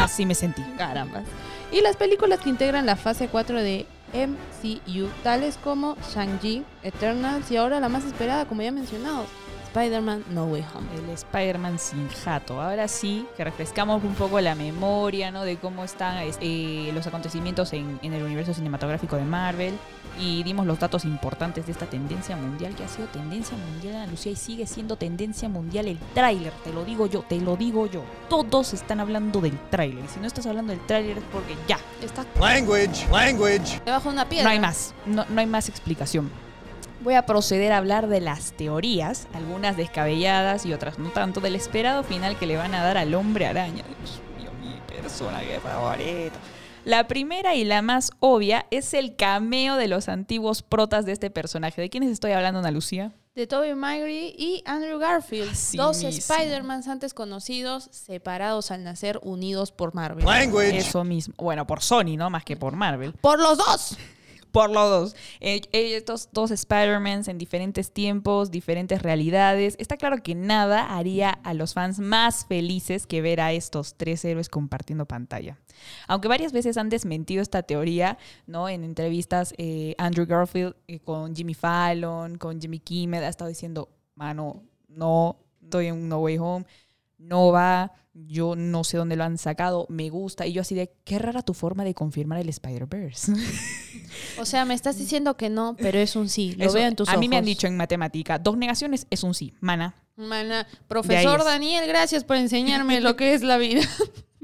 Así 0.00 0.24
me 0.24 0.34
sentí. 0.34 0.62
Carambas. 0.78 1.24
Y 1.72 1.82
las 1.82 1.96
películas 1.96 2.40
que 2.40 2.48
integran 2.48 2.86
la 2.86 2.96
fase 2.96 3.28
4 3.28 3.60
de 3.60 3.84
MCU, 4.14 5.08
tales 5.22 5.58
como 5.62 5.98
Shang-Chi, 6.14 6.64
Eternals 6.82 7.50
y 7.50 7.58
ahora 7.58 7.80
la 7.80 7.90
más 7.90 8.06
esperada, 8.06 8.46
como 8.46 8.62
ya 8.62 8.72
mencionado, 8.72 9.26
Spider-Man 9.74 10.24
No 10.30 10.44
Way 10.44 10.64
Home. 10.72 10.86
El 10.94 11.10
Spider-Man 11.10 11.80
sin 11.80 12.08
jato. 12.08 12.60
Ahora 12.62 12.86
sí, 12.86 13.26
que 13.36 13.42
refrescamos 13.42 14.04
un 14.04 14.14
poco 14.14 14.40
la 14.40 14.54
memoria, 14.54 15.32
¿no? 15.32 15.42
De 15.42 15.56
cómo 15.56 15.82
están 15.82 16.18
eh, 16.40 16.92
los 16.94 17.04
acontecimientos 17.08 17.72
en, 17.72 17.98
en 18.02 18.12
el 18.12 18.22
universo 18.22 18.54
cinematográfico 18.54 19.16
de 19.16 19.24
Marvel. 19.24 19.74
Y 20.16 20.44
dimos 20.44 20.64
los 20.64 20.78
datos 20.78 21.04
importantes 21.04 21.66
de 21.66 21.72
esta 21.72 21.86
tendencia 21.86 22.36
mundial, 22.36 22.72
que 22.76 22.84
ha 22.84 22.88
sido 22.88 23.08
tendencia 23.08 23.56
mundial, 23.56 23.96
Ana 23.96 24.06
Lucía, 24.06 24.30
y 24.30 24.36
sigue 24.36 24.64
siendo 24.64 24.94
tendencia 24.94 25.48
mundial 25.48 25.88
el 25.88 25.98
tráiler. 26.14 26.52
Te 26.62 26.72
lo 26.72 26.84
digo 26.84 27.06
yo, 27.06 27.22
te 27.22 27.40
lo 27.40 27.56
digo 27.56 27.86
yo. 27.86 28.04
Todos 28.28 28.74
están 28.74 29.00
hablando 29.00 29.40
del 29.40 29.58
tráiler. 29.70 30.04
Y 30.04 30.08
si 30.08 30.20
no 30.20 30.28
estás 30.28 30.46
hablando 30.46 30.72
del 30.72 30.86
tráiler 30.86 31.18
es 31.18 31.24
porque 31.32 31.56
ya, 31.66 31.80
Está 32.00 32.24
Language. 32.38 33.08
Language. 33.10 33.80
debajo 33.84 34.10
de 34.10 34.14
una 34.14 34.28
piedra. 34.28 34.44
no 34.44 34.50
hay 34.50 34.60
más. 34.60 34.94
No, 35.04 35.24
no 35.28 35.40
hay 35.40 35.46
más 35.46 35.68
explicación. 35.68 36.30
Voy 37.04 37.16
a 37.16 37.26
proceder 37.26 37.70
a 37.72 37.76
hablar 37.76 38.08
de 38.08 38.22
las 38.22 38.54
teorías, 38.54 39.28
algunas 39.34 39.76
descabelladas 39.76 40.64
y 40.64 40.72
otras 40.72 40.98
no 40.98 41.10
tanto, 41.10 41.42
del 41.42 41.54
esperado 41.54 42.02
final 42.02 42.38
que 42.38 42.46
le 42.46 42.56
van 42.56 42.74
a 42.74 42.82
dar 42.82 42.96
al 42.96 43.12
hombre 43.12 43.44
araña. 43.44 43.84
Dios 44.00 44.22
mío, 44.38 44.50
mi 44.58 44.80
personaje 44.86 45.60
favorito. 45.60 46.38
La 46.86 47.06
primera 47.06 47.54
y 47.56 47.64
la 47.64 47.82
más 47.82 48.10
obvia 48.20 48.64
es 48.70 48.94
el 48.94 49.16
cameo 49.16 49.76
de 49.76 49.86
los 49.86 50.08
antiguos 50.08 50.62
protas 50.62 51.04
de 51.04 51.12
este 51.12 51.28
personaje. 51.28 51.82
¿De 51.82 51.90
quiénes 51.90 52.10
estoy 52.10 52.32
hablando, 52.32 52.60
Ana 52.60 52.70
Lucía? 52.70 53.12
de 53.34 53.48
Tobey 53.48 53.74
Maguire 53.74 54.32
y 54.38 54.62
Andrew 54.64 54.98
Garfield. 54.98 55.50
Así 55.50 55.76
dos. 55.76 56.02
Spider-Mans 56.02 56.88
antes 56.88 57.12
conocidos, 57.12 57.88
separados 57.90 58.70
al 58.70 58.82
nacer, 58.82 59.20
unidos 59.22 59.72
por 59.72 59.92
Marvel. 59.92 60.24
Language. 60.24 60.78
Eso 60.78 61.04
mismo. 61.04 61.34
Bueno, 61.36 61.66
por 61.66 61.82
Sony, 61.82 62.16
¿no? 62.16 62.30
Más 62.30 62.44
que 62.44 62.56
por 62.56 62.76
Marvel. 62.76 63.12
¡Por 63.20 63.40
los 63.40 63.58
dos! 63.58 63.98
Por 64.54 64.70
los 64.70 64.88
dos. 64.88 65.16
Eh, 65.40 65.62
estos 65.72 66.28
dos 66.30 66.52
Spider-Mans 66.52 67.26
en 67.26 67.38
diferentes 67.38 67.90
tiempos, 67.90 68.52
diferentes 68.52 69.02
realidades. 69.02 69.74
Está 69.80 69.96
claro 69.96 70.22
que 70.22 70.36
nada 70.36 70.96
haría 70.96 71.30
a 71.30 71.54
los 71.54 71.74
fans 71.74 71.98
más 71.98 72.46
felices 72.46 73.08
que 73.08 73.20
ver 73.20 73.40
a 73.40 73.52
estos 73.52 73.96
tres 73.96 74.24
héroes 74.24 74.48
compartiendo 74.48 75.06
pantalla. 75.06 75.58
Aunque 76.06 76.28
varias 76.28 76.52
veces 76.52 76.76
han 76.76 76.88
desmentido 76.88 77.42
esta 77.42 77.64
teoría, 77.64 78.16
¿no? 78.46 78.68
En 78.68 78.84
entrevistas, 78.84 79.54
eh, 79.58 79.96
Andrew 79.98 80.24
Garfield 80.24 80.76
eh, 80.86 81.00
con 81.00 81.34
Jimmy 81.34 81.54
Fallon, 81.54 82.38
con 82.38 82.60
Jimmy 82.60 82.78
Kimmel, 82.78 83.24
ha 83.24 83.28
estado 83.30 83.48
diciendo, 83.48 83.88
mano, 84.14 84.62
no, 84.86 85.36
estoy 85.64 85.88
en 85.88 86.08
No 86.08 86.20
Way 86.20 86.38
Home, 86.38 86.64
no 87.28 87.52
va, 87.52 87.92
yo 88.12 88.54
no 88.56 88.84
sé 88.84 88.96
dónde 88.96 89.16
lo 89.16 89.24
han 89.24 89.38
sacado, 89.38 89.86
me 89.88 90.08
gusta. 90.10 90.46
Y 90.46 90.52
yo 90.52 90.62
así 90.62 90.74
de, 90.74 90.92
qué 91.04 91.18
rara 91.18 91.42
tu 91.42 91.54
forma 91.54 91.84
de 91.84 91.94
confirmar 91.94 92.38
el 92.38 92.48
Spider-Verse. 92.48 93.32
O 94.38 94.44
sea, 94.44 94.64
me 94.64 94.74
estás 94.74 94.96
diciendo 94.96 95.36
que 95.36 95.50
no, 95.50 95.76
pero 95.76 95.98
es 95.98 96.14
un 96.14 96.28
sí. 96.28 96.52
Lo 96.52 96.66
Eso, 96.66 96.74
veo 96.74 96.86
en 96.86 96.94
tus 96.94 97.08
a 97.08 97.16
mí 97.16 97.28
me 97.28 97.36
han 97.36 97.44
dicho 97.44 97.66
en 97.66 97.76
matemática, 97.76 98.38
dos 98.38 98.56
negaciones 98.56 99.08
es 99.10 99.24
un 99.24 99.34
sí, 99.34 99.54
mana. 99.60 99.96
Mana, 100.14 100.68
profesor. 100.86 101.42
Daniel, 101.42 101.84
gracias 101.88 102.22
por 102.22 102.36
enseñarme 102.36 103.00
lo 103.00 103.16
que 103.16 103.34
es 103.34 103.42
la 103.42 103.58
vida. 103.58 103.82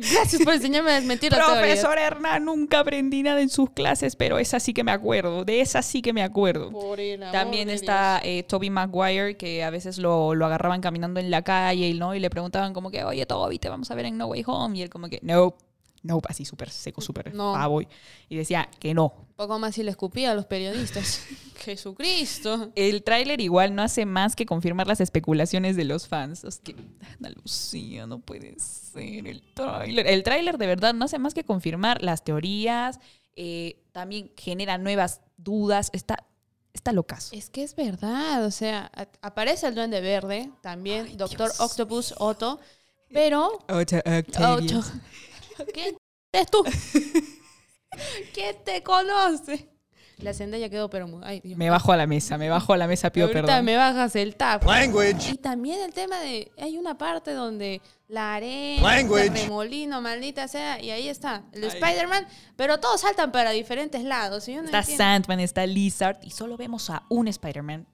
Gracias 0.01 0.43
por 0.43 0.55
enseñarme 0.55 0.91
a 0.93 0.95
desmentir 0.95 1.33
la. 1.33 1.45
Profesor 1.45 1.99
Hernán, 1.99 2.45
nunca 2.45 2.81
aprendí 2.81 3.23
nada 3.23 3.41
en 3.41 3.49
sus 3.49 3.71
clases, 3.71 4.17
pero 4.17 4.39
esa 4.39 4.61
sí 4.61 4.73
que 4.73 4.85
me 4.85 4.93
acuerdo, 4.93 5.45
de 5.45 5.61
esa 5.61 5.83
sí 5.83 6.03
que 6.03 6.13
me 6.13 6.23
acuerdo. 6.23 6.71
También 7.33 7.71
está 7.71 8.21
eh, 8.23 8.43
Toby 8.43 8.71
Maguire, 8.71 9.37
que 9.37 9.65
a 9.65 9.71
veces 9.71 9.99
lo, 9.99 10.35
lo 10.35 10.47
agarraban 10.47 10.81
caminando 10.81 11.21
en 11.21 11.31
la 11.31 11.43
calle 11.43 11.89
y, 11.89 11.95
¿no? 11.95 12.15
y 12.15 12.21
le 12.21 12.31
preguntaban 12.31 12.73
como 12.73 12.91
que, 12.91 13.05
oye, 13.05 13.27
Toby, 13.27 13.59
te 13.59 13.69
vamos 13.69 13.91
a 13.91 13.95
ver 13.95 14.07
en 14.07 14.19
No 14.19 14.27
Way 14.27 14.45
Home. 14.47 14.79
Y 14.79 14.83
él 14.83 14.91
como 14.91 15.09
que, 15.09 15.21
no, 15.23 15.55
no, 16.03 16.21
así 16.29 16.45
súper 16.45 16.71
seco, 16.71 17.01
súper 17.01 17.35
No. 17.35 17.53
pavo. 17.53 17.83
Y 17.83 18.37
decía 18.37 18.69
que 18.79 18.95
no. 18.95 19.13
Dios. 19.17 19.29
Poco 19.37 19.59
más 19.59 19.75
si 19.75 19.83
le 19.83 19.91
escupía 19.91 20.31
a 20.33 20.35
los 20.35 20.47
periodistas. 20.47 21.23
Jesucristo. 21.57 22.73
El 22.75 23.03
tráiler 23.03 23.41
igual 23.41 23.75
no 23.75 23.83
hace 23.83 24.07
más 24.07 24.35
que 24.35 24.47
confirmar 24.47 24.87
las 24.87 25.01
especulaciones 25.01 25.77
de 25.77 25.85
los 25.85 26.09
fans. 26.09 26.45
Es 26.45 26.59
que, 26.61 26.75
Ana 27.19 27.31
Lucía, 27.31 28.07
no 28.07 28.19
puede 28.21 28.59
ser 28.59 29.27
el 29.27 29.43
tráiler. 29.55 30.07
El 30.07 30.23
tráiler 30.23 30.57
de 30.59 30.67
verdad 30.67 30.95
no 30.95 31.05
hace 31.05 31.19
más 31.19 31.35
que 31.35 31.45
confirmar 31.45 32.03
las 32.03 32.25
teorías, 32.25 32.99
eh, 33.37 33.83
también 33.93 34.33
genera 34.37 34.79
nuevas 34.79 35.21
dudas. 35.37 35.91
Está, 35.93 36.27
está 36.73 36.93
locazo. 36.93 37.35
Es 37.37 37.51
que 37.51 37.63
es 37.63 37.77
verdad, 37.77 38.45
o 38.47 38.51
sea, 38.51 38.91
aparece 39.21 39.67
el 39.69 39.75
Duende 39.75 40.01
Verde, 40.01 40.51
también 40.63 41.07
Ay, 41.11 41.17
Doctor 41.17 41.49
Dios. 41.49 41.61
Octopus 41.61 42.15
Otto, 42.19 42.59
pero... 43.13 43.59
Otto 43.69 43.97
Otto. 43.99 44.83
¿Quién 45.73 45.97
eres 46.33 46.51
tú? 46.51 46.63
¿Quién 48.35 48.57
te 48.65 48.83
conoce? 48.83 49.69
La 50.19 50.35
Zendaya 50.35 50.69
quedó 50.69 50.91
pero... 50.91 51.09
mu- 51.09 51.21
Ay, 51.25 51.41
Dios. 51.41 51.57
Me 51.57 51.71
bajo 51.71 51.93
a 51.93 51.97
la 51.97 52.07
mesa, 52.07 52.37
me 52.37 52.51
bajo 52.51 52.75
a 52.75 52.77
la 52.77 52.87
mesa, 52.87 53.11
pido 53.11 53.27
Ahorita 53.27 53.47
perdón. 53.47 53.65
me 53.65 53.77
bajas 53.77 54.15
el 54.17 54.37
tap. 54.37 54.65
Language. 54.65 55.31
Y 55.33 55.39
también 55.39 55.81
el 55.81 55.95
tema 55.95 56.21
de, 56.21 56.53
hay 56.59 56.77
una 56.77 56.99
parte 56.99 57.33
donde 57.33 57.81
la 58.07 58.35
arena, 58.35 58.83
Language. 58.83 59.27
el 59.29 59.33
remolino, 59.35 60.03
maldita 60.03 60.47
sea, 60.47 60.79
y 60.81 60.91
ahí 60.91 61.09
está, 61.09 61.45
el. 61.53 61.65
Spider-Man, 61.65 62.27
pero 62.55 62.79
todos 62.79 63.01
saltan 63.01 63.33
para 63.33 63.51
diferentes 63.53 64.05
lados. 64.05 64.47
y 64.49 64.53
yo 64.55 64.59
no 64.61 64.67
Está 64.67 64.81
entiendo. 64.81 65.03
Sandman, 65.05 65.41
está 65.41 65.65
Lizard 65.67 66.19
y 66.23 66.31
solo 66.31 66.59
vemos 66.59 66.91
a 66.91 67.03
un 67.09 67.27
Spider-Man 67.27 67.87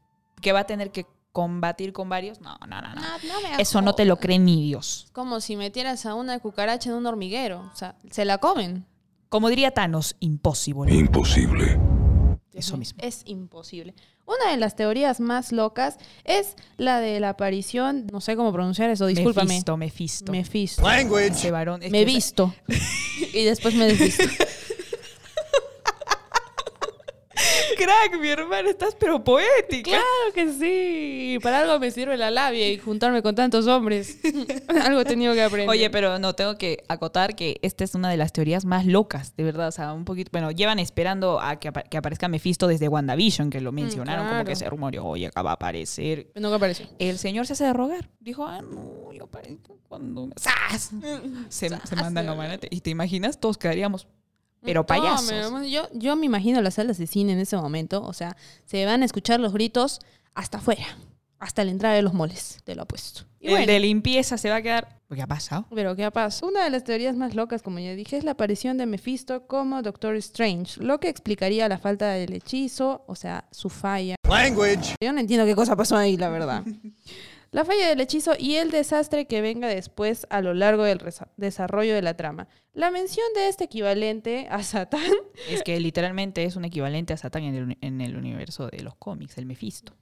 que 0.43 0.51
va 0.53 0.61
a 0.61 0.67
tener 0.67 0.91
que 0.91 1.07
combatir 1.37 1.93
con 1.93 2.09
varios. 2.09 2.41
No, 2.41 2.57
no, 2.67 2.81
no, 2.81 2.95
no. 2.95 2.95
No, 2.95 3.03
no 3.03 3.41
me 3.43 3.61
Eso 3.61 3.83
no 3.83 3.95
te 3.95 4.07
lo 4.07 4.17
cree 4.17 4.39
ni 4.39 4.63
Dios. 4.63 5.09
Como 5.13 5.43
si 5.43 5.55
metieras 5.55 6.07
a 6.07 6.15
una 6.15 6.39
cucaracha 6.39 6.89
en 6.89 6.97
un 6.97 7.05
hormiguero. 7.05 7.71
O 7.71 7.77
sea, 7.77 7.95
se 8.11 8.25
la 8.25 8.39
comen. 8.39 8.87
Como 9.29 9.51
diría 9.51 9.71
Thanos, 9.71 10.17
imposible. 10.21 10.95
Imposible. 10.95 11.79
Eso 12.55 12.79
mismo. 12.79 12.99
Es 13.03 13.21
imposible. 13.27 13.95
Una 14.25 14.51
de 14.51 14.57
las 14.57 14.77
teorías 14.77 15.21
más 15.21 15.53
locas 15.53 15.99
es 16.25 16.57
la 16.79 17.01
de 17.01 17.21
la 17.21 17.29
aparición, 17.29 18.07
no 18.11 18.23
sé 18.23 18.35
cómo 18.35 18.51
pronunciar 18.51 18.89
eso, 18.89 19.05
discúlpame. 19.05 19.49
Mefisto, 19.49 19.77
Mefisto. 19.77 20.33
Mefisto. 20.33 20.83
Language. 20.83 21.27
Ese 21.27 21.51
varón. 21.51 21.83
es 21.83 21.91
Me 21.91 22.07
visto. 22.07 22.55
y 23.35 23.45
después 23.45 23.75
me 23.75 23.89
desvisto. 23.89 24.25
Crack, 27.77 28.19
mi 28.21 28.29
hermano, 28.29 28.69
estás 28.69 28.95
pero 28.99 29.23
poética. 29.23 29.91
Claro 29.91 30.05
que 30.35 30.53
sí. 30.53 31.39
Para 31.43 31.61
algo 31.61 31.79
me 31.79 31.91
sirve 31.91 32.17
la 32.17 32.31
labia 32.31 32.69
y 32.69 32.79
juntarme 32.79 33.23
con 33.23 33.35
tantos 33.35 33.67
hombres. 33.67 34.19
algo 34.85 35.01
he 35.01 35.05
tenido 35.05 35.35
que 35.35 35.43
aprender. 35.43 35.69
Oye, 35.69 35.91
pero 35.91 36.19
no, 36.19 36.35
tengo 36.35 36.57
que 36.59 36.83
acotar 36.89 37.37
que 37.37 37.59
esta 37.63 37.85
es 37.85 37.95
una 37.95 38.11
de 38.11 38.17
las 38.17 38.33
teorías 38.33 38.65
más 38.65 38.87
locas, 38.87 39.37
de 39.37 39.45
verdad. 39.45 39.69
O 39.69 39.73
sea, 39.73 39.93
un 39.93 40.05
poquito. 40.05 40.31
Bueno, 40.33 40.51
llevan 40.51 40.79
esperando 40.79 41.41
a 41.41 41.57
que, 41.61 41.69
apa- 41.69 41.83
que 41.83 41.97
aparezca 41.97 42.29
Mefisto 42.29 42.67
desde 42.67 42.89
WandaVision, 42.89 43.51
que 43.51 43.61
lo 43.61 43.73
mencionaron, 43.73 44.25
como 44.25 44.31
claro. 44.41 44.47
que 44.49 44.57
se 44.57 44.69
rumoreó, 44.69 45.05
oye, 45.05 45.27
acá 45.27 45.43
va 45.43 45.51
a 45.51 45.55
aparecer. 45.55 46.31
Nunca 46.35 46.57
apareció. 46.57 46.87
El 46.99 47.19
señor 47.19 47.47
se 47.47 47.53
hace 47.53 47.65
de 47.65 47.73
rogar. 47.73 48.09
Dijo, 48.21 48.45
ah, 48.47 48.63
no, 48.63 49.13
yo 49.13 49.25
aparezco 49.25 49.79
cuando. 49.89 50.29
¡Sas! 50.37 50.91
Se, 51.49 51.69
se 51.69 51.97
manda 51.97 52.23
no 52.23 52.35
manate. 52.37 52.69
Y 52.71 52.81
te 52.81 52.91
imaginas, 52.91 53.39
todos 53.39 53.59
quedaríamos. 53.59 54.07
Pero 54.63 54.81
No, 54.81 54.87
payasos. 54.87 55.67
yo, 55.69 55.89
yo 55.93 56.17
me 56.17 56.27
imagino 56.27 56.61
las 56.61 56.75
salas 56.75 56.99
de 56.99 57.07
cine 57.07 57.33
en 57.33 57.39
ese 57.39 57.57
momento. 57.57 58.03
O 58.03 58.13
sea, 58.13 58.37
se 58.65 58.85
van 58.85 59.03
a 59.03 59.05
escuchar 59.05 59.41
los 59.41 59.53
gritos 59.53 60.01
hasta 60.35 60.59
afuera. 60.59 60.87
Hasta 61.39 61.65
la 61.65 61.71
entrada 61.71 61.95
de 61.95 62.03
los 62.03 62.15
moles. 62.15 62.59
Te 62.65 62.75
lo 62.75 62.83
apuesto. 62.83 63.23
Y 63.41 63.49
el 63.49 63.53
bueno, 63.53 63.67
de 63.67 63.79
limpieza 63.81 64.39
se 64.39 64.49
va 64.49 64.57
a 64.57 64.63
quedar. 64.63 64.97
¿Qué 65.15 65.23
ha 65.23 65.27
pasado? 65.27 65.67
Pero 65.73 65.95
¿qué 65.95 66.11
pasa? 66.11 66.45
Una 66.47 66.65
de 66.65 66.71
las 66.71 66.83
teorías 66.83 67.15
más 67.15 67.35
locas, 67.35 67.63
como 67.63 67.79
ya 67.79 67.95
dije, 67.95 68.17
es 68.17 68.25
la 68.25 68.33
aparición 68.33 68.77
de 68.79 68.87
Mephisto 68.87 69.47
como 69.47 69.83
Doctor 69.83 70.17
Strange, 70.17 70.83
lo 70.83 70.99
que 70.99 71.09
explicaría 71.09 71.69
la 71.69 71.79
falta 71.79 72.09
del 72.11 72.33
hechizo, 72.33 73.05
o 73.07 73.15
sea, 73.15 73.45
su 73.53 73.69
falla. 73.69 74.17
Language. 74.29 74.97
Yo 75.01 75.13
no 75.13 75.21
entiendo 75.21 75.47
qué 75.47 75.55
cosa 75.55 75.77
pasó 75.77 75.97
ahí, 75.97 76.17
la 76.17 76.29
verdad. 76.31 76.65
La 77.57 77.65
falla 77.65 77.89
del 77.89 78.01
hechizo 78.03 78.33
y 78.39 78.57
el 78.57 78.71
desastre 78.71 79.27
que 79.27 79.41
venga 79.41 79.67
después 79.69 80.27
a 80.29 80.43
lo 80.43 80.53
largo 80.53 80.83
del 80.85 81.01
desarrollo 81.39 81.95
de 81.95 82.03
la 82.03 82.15
trama. 82.15 82.49
La 82.75 82.91
mención 82.91 83.25
de 83.35 83.49
este 83.49 83.65
equivalente 83.65 84.47
a 84.51 84.63
Satán 84.63 85.01
Es 85.51 85.63
que 85.63 85.81
literalmente 85.81 86.45
es 86.45 86.57
un 86.57 86.67
equivalente 86.67 87.15
a 87.15 87.17
Satán 87.17 87.45
en 87.45 87.55
el, 87.55 87.63
uni- 87.65 87.79
en 87.81 88.03
el 88.03 88.15
universo 88.17 88.67
de 88.69 88.83
los 88.83 88.95
cómics, 88.97 89.39
el 89.39 89.47
Mefisto. 89.47 89.95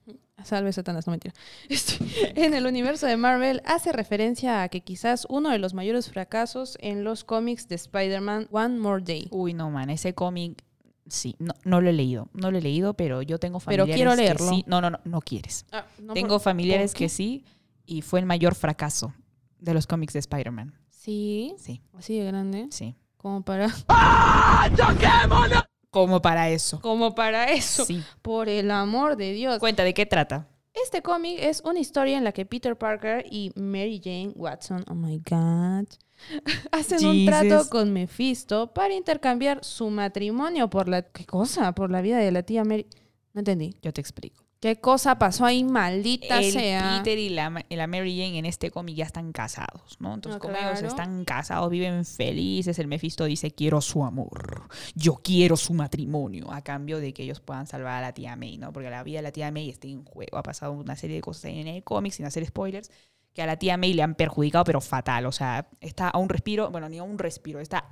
Salve 0.42 0.72
Satanás, 0.72 1.06
no 1.06 1.12
mentira. 1.12 1.32
Este, 1.68 1.96
en 2.34 2.54
el 2.54 2.66
universo 2.66 3.06
de 3.06 3.16
Marvel 3.16 3.62
hace 3.66 3.92
referencia 3.92 4.64
a 4.64 4.68
que 4.68 4.80
quizás 4.82 5.24
uno 5.30 5.50
de 5.50 5.58
los 5.58 5.74
mayores 5.74 6.10
fracasos 6.10 6.76
en 6.80 7.04
los 7.04 7.22
cómics 7.22 7.68
de 7.68 7.76
Spider-Man 7.76 8.48
One 8.50 8.78
More 8.80 9.02
Day. 9.04 9.28
Uy, 9.30 9.54
no, 9.54 9.70
man, 9.70 9.90
ese 9.90 10.12
cómic, 10.12 10.64
sí, 11.08 11.36
no, 11.38 11.54
no 11.64 11.80
lo 11.80 11.90
he 11.90 11.92
leído, 11.92 12.28
no 12.32 12.50
lo 12.50 12.58
he 12.58 12.62
leído, 12.62 12.94
pero 12.94 13.22
yo 13.22 13.38
tengo 13.38 13.58
Pero 13.60 13.84
familiares 13.84 13.96
quiero 13.96 14.10
que 14.12 14.16
leerlo. 14.16 14.48
sí. 14.48 14.64
No, 14.66 14.80
no, 14.80 14.90
no, 14.90 15.00
no 15.04 15.20
quieres. 15.20 15.66
Ah, 15.72 15.86
no, 16.00 16.14
tengo 16.14 16.36
por- 16.36 16.40
familiares 16.40 16.92
¿por 16.92 16.98
que 16.98 17.08
sí 17.08 17.44
y 17.86 18.02
fue 18.02 18.20
el 18.20 18.26
mayor 18.26 18.54
fracaso 18.54 19.12
de 19.58 19.74
los 19.74 19.86
cómics 19.86 20.12
de 20.14 20.18
Spider-Man. 20.20 20.74
Sí, 20.90 21.54
Sí, 21.58 21.82
así 21.94 22.18
de 22.18 22.24
grande. 22.24 22.66
sí. 22.70 22.94
Como 23.16 23.42
para, 23.42 23.68
Como 25.90 26.20
para 26.20 26.50
eso. 26.50 26.80
como 26.80 27.14
para 27.14 27.52
eso. 27.52 27.84
Sí. 27.84 28.02
Por 28.20 28.48
el 28.48 28.70
amor 28.70 29.16
de 29.16 29.32
Dios. 29.32 29.58
Cuenta, 29.60 29.84
¿de 29.84 29.94
qué 29.94 30.06
trata? 30.06 30.48
Este 30.84 31.00
cómic 31.00 31.38
es 31.40 31.62
una 31.64 31.80
historia 31.80 32.18
en 32.18 32.24
la 32.24 32.32
que 32.32 32.44
Peter 32.44 32.76
Parker 32.76 33.24
y 33.30 33.52
Mary 33.56 34.02
Jane 34.04 34.32
Watson, 34.36 34.84
oh 34.86 34.94
my 34.94 35.18
god, 35.18 35.86
hacen 36.72 37.06
un 37.06 37.24
trato 37.24 37.70
con 37.70 37.90
Mephisto 37.90 38.74
para 38.74 38.92
intercambiar 38.92 39.64
su 39.64 39.88
matrimonio 39.88 40.68
por 40.68 40.90
la... 40.90 41.00
¿Qué 41.00 41.24
cosa? 41.24 41.72
Por 41.72 41.90
la 41.90 42.02
vida 42.02 42.18
de 42.18 42.30
la 42.30 42.42
tía 42.42 42.64
Mary... 42.64 42.86
No 43.32 43.38
entendí. 43.38 43.74
Yo 43.80 43.94
te 43.94 44.02
explico. 44.02 44.43
¿Qué 44.64 44.80
cosa 44.80 45.18
pasó 45.18 45.44
ahí, 45.44 45.62
maldita 45.62 46.38
el 46.38 46.50
sea? 46.50 46.96
Peter 46.96 47.18
y 47.18 47.28
la, 47.28 47.66
la 47.68 47.86
Mary 47.86 48.16
Jane 48.16 48.38
en 48.38 48.46
este 48.46 48.70
cómic 48.70 48.96
ya 48.96 49.04
están 49.04 49.30
casados, 49.30 49.98
¿no? 50.00 50.14
Entonces, 50.14 50.40
como 50.40 50.56
ellos 50.56 50.80
están 50.80 51.26
casados, 51.26 51.68
viven 51.68 52.06
felices, 52.06 52.78
el 52.78 52.86
Mephisto 52.86 53.26
dice, 53.26 53.50
quiero 53.50 53.82
su 53.82 54.02
amor, 54.06 54.66
yo 54.94 55.20
quiero 55.22 55.58
su 55.58 55.74
matrimonio, 55.74 56.50
a 56.50 56.62
cambio 56.62 56.98
de 56.98 57.12
que 57.12 57.24
ellos 57.24 57.40
puedan 57.40 57.66
salvar 57.66 57.98
a 57.98 58.00
la 58.00 58.14
tía 58.14 58.36
May, 58.36 58.56
¿no? 58.56 58.72
Porque 58.72 58.88
la 58.88 59.02
vida 59.02 59.18
de 59.18 59.24
la 59.24 59.32
tía 59.32 59.50
May 59.50 59.68
está 59.68 59.86
en 59.86 60.02
juego, 60.02 60.38
ha 60.38 60.42
pasado 60.42 60.72
una 60.72 60.96
serie 60.96 61.16
de 61.16 61.20
cosas 61.20 61.44
en 61.44 61.68
el 61.68 61.84
cómic, 61.84 62.14
sin 62.14 62.24
hacer 62.24 62.46
spoilers, 62.46 62.90
que 63.34 63.42
a 63.42 63.46
la 63.46 63.58
tía 63.58 63.76
May 63.76 63.92
le 63.92 64.02
han 64.02 64.14
perjudicado, 64.14 64.64
pero 64.64 64.80
fatal, 64.80 65.26
o 65.26 65.32
sea, 65.32 65.68
está 65.82 66.08
a 66.08 66.16
un 66.16 66.30
respiro, 66.30 66.70
bueno, 66.70 66.88
ni 66.88 66.96
a 66.96 67.02
un 67.02 67.18
respiro, 67.18 67.60
está 67.60 67.84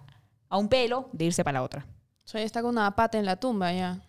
a 0.49 0.57
un 0.57 0.71
pelo 0.71 1.11
de 1.13 1.27
irse 1.27 1.45
para 1.45 1.59
la 1.59 1.65
otra. 1.65 1.87
O 2.25 2.29
sea, 2.29 2.41
está 2.41 2.63
con 2.63 2.71
una 2.71 2.97
pata 2.97 3.19
en 3.19 3.27
la 3.27 3.37
tumba 3.37 3.75
ya. 3.75 4.01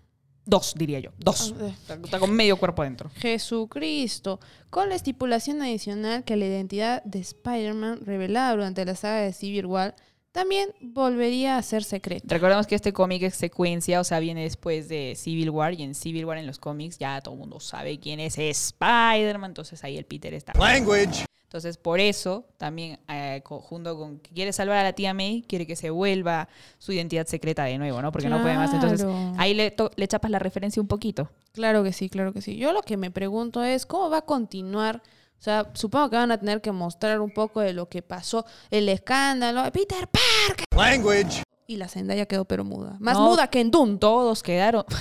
Dos, 0.45 0.73
diría 0.75 0.99
yo, 0.99 1.11
dos. 1.17 1.55
Ah, 1.59 1.67
Está, 1.67 1.93
está 1.95 2.19
con 2.19 2.31
medio 2.31 2.57
cuerpo 2.57 2.81
adentro. 2.81 3.09
Jesucristo, 3.15 4.39
con 4.69 4.89
la 4.89 4.95
estipulación 4.95 5.61
adicional 5.61 6.23
que 6.23 6.35
la 6.35 6.45
identidad 6.45 7.03
de 7.03 7.19
Spider-Man 7.19 8.01
revelada 8.05 8.51
durante 8.51 8.83
la 8.85 8.95
saga 8.95 9.21
de 9.21 9.33
Civil 9.33 9.65
War 9.67 9.95
también 10.33 10.69
volvería 10.81 11.57
a 11.57 11.61
ser 11.61 11.83
secreto. 11.83 12.25
Recordemos 12.27 12.65
que 12.65 12.73
este 12.75 12.91
cómic 12.91 13.21
es 13.21 13.35
secuencia, 13.35 14.01
o 14.01 14.03
sea, 14.03 14.19
viene 14.19 14.41
después 14.43 14.89
de 14.89 15.13
Civil 15.15 15.51
War 15.51 15.73
y 15.73 15.83
en 15.83 15.93
Civil 15.93 16.25
War 16.25 16.39
en 16.39 16.47
los 16.47 16.57
cómics 16.57 16.97
ya 16.97 17.21
todo 17.21 17.35
el 17.35 17.39
mundo 17.39 17.59
sabe 17.59 17.99
quién 17.99 18.19
es 18.19 18.37
Spider-Man, 18.37 19.51
entonces 19.51 19.83
ahí 19.83 19.95
el 19.95 20.05
Peter 20.05 20.33
está. 20.33 20.53
Language. 20.59 21.25
Entonces, 21.53 21.77
por 21.77 21.99
eso, 21.99 22.45
también, 22.57 22.99
eh, 23.07 23.43
junto 23.45 23.95
con 23.95 24.17
que 24.17 24.31
quiere 24.31 24.51
salvar 24.51 24.77
a 24.77 24.83
la 24.83 24.93
tía 24.93 25.13
May, 25.13 25.43
quiere 25.47 25.67
que 25.67 25.75
se 25.75 25.91
vuelva 25.91 26.49
su 26.79 26.91
identidad 26.93 27.27
secreta 27.27 27.63
de 27.65 27.77
nuevo, 27.77 28.01
¿no? 28.01 28.11
Porque 28.11 28.27
no 28.27 28.41
puede 28.41 28.55
más. 28.55 28.73
Entonces, 28.73 29.05
ahí 29.37 29.53
le, 29.53 29.69
to- 29.69 29.91
le 29.95 30.07
chapas 30.07 30.31
la 30.31 30.39
referencia 30.39 30.81
un 30.81 30.87
poquito. 30.87 31.29
Claro 31.51 31.83
que 31.83 31.93
sí, 31.93 32.09
claro 32.09 32.33
que 32.33 32.41
sí. 32.41 32.57
Yo 32.57 32.73
lo 32.73 32.81
que 32.81 32.97
me 32.97 33.11
pregunto 33.11 33.63
es 33.63 33.85
cómo 33.85 34.09
va 34.09 34.17
a 34.17 34.21
continuar. 34.25 35.03
O 35.39 35.43
sea, 35.43 35.69
supongo 35.73 36.09
que 36.09 36.15
van 36.15 36.31
a 36.31 36.39
tener 36.39 36.59
que 36.59 36.71
mostrar 36.71 37.19
un 37.21 37.29
poco 37.29 37.59
de 37.61 37.73
lo 37.73 37.87
que 37.87 38.01
pasó, 38.01 38.47
el 38.71 38.89
escándalo. 38.89 39.61
Peter 39.71 40.07
Parker. 40.07 40.65
Language. 40.75 41.43
Y 41.67 41.77
la 41.77 41.87
Zendaya 41.87 42.25
quedó 42.25 42.45
pero 42.45 42.63
muda. 42.65 42.95
Más 42.99 43.15
No. 43.15 43.25
muda 43.29 43.47
que 43.51 43.59
en 43.59 43.69
Dune. 43.69 43.97
Todos 43.99 44.41
quedaron. 44.41 44.85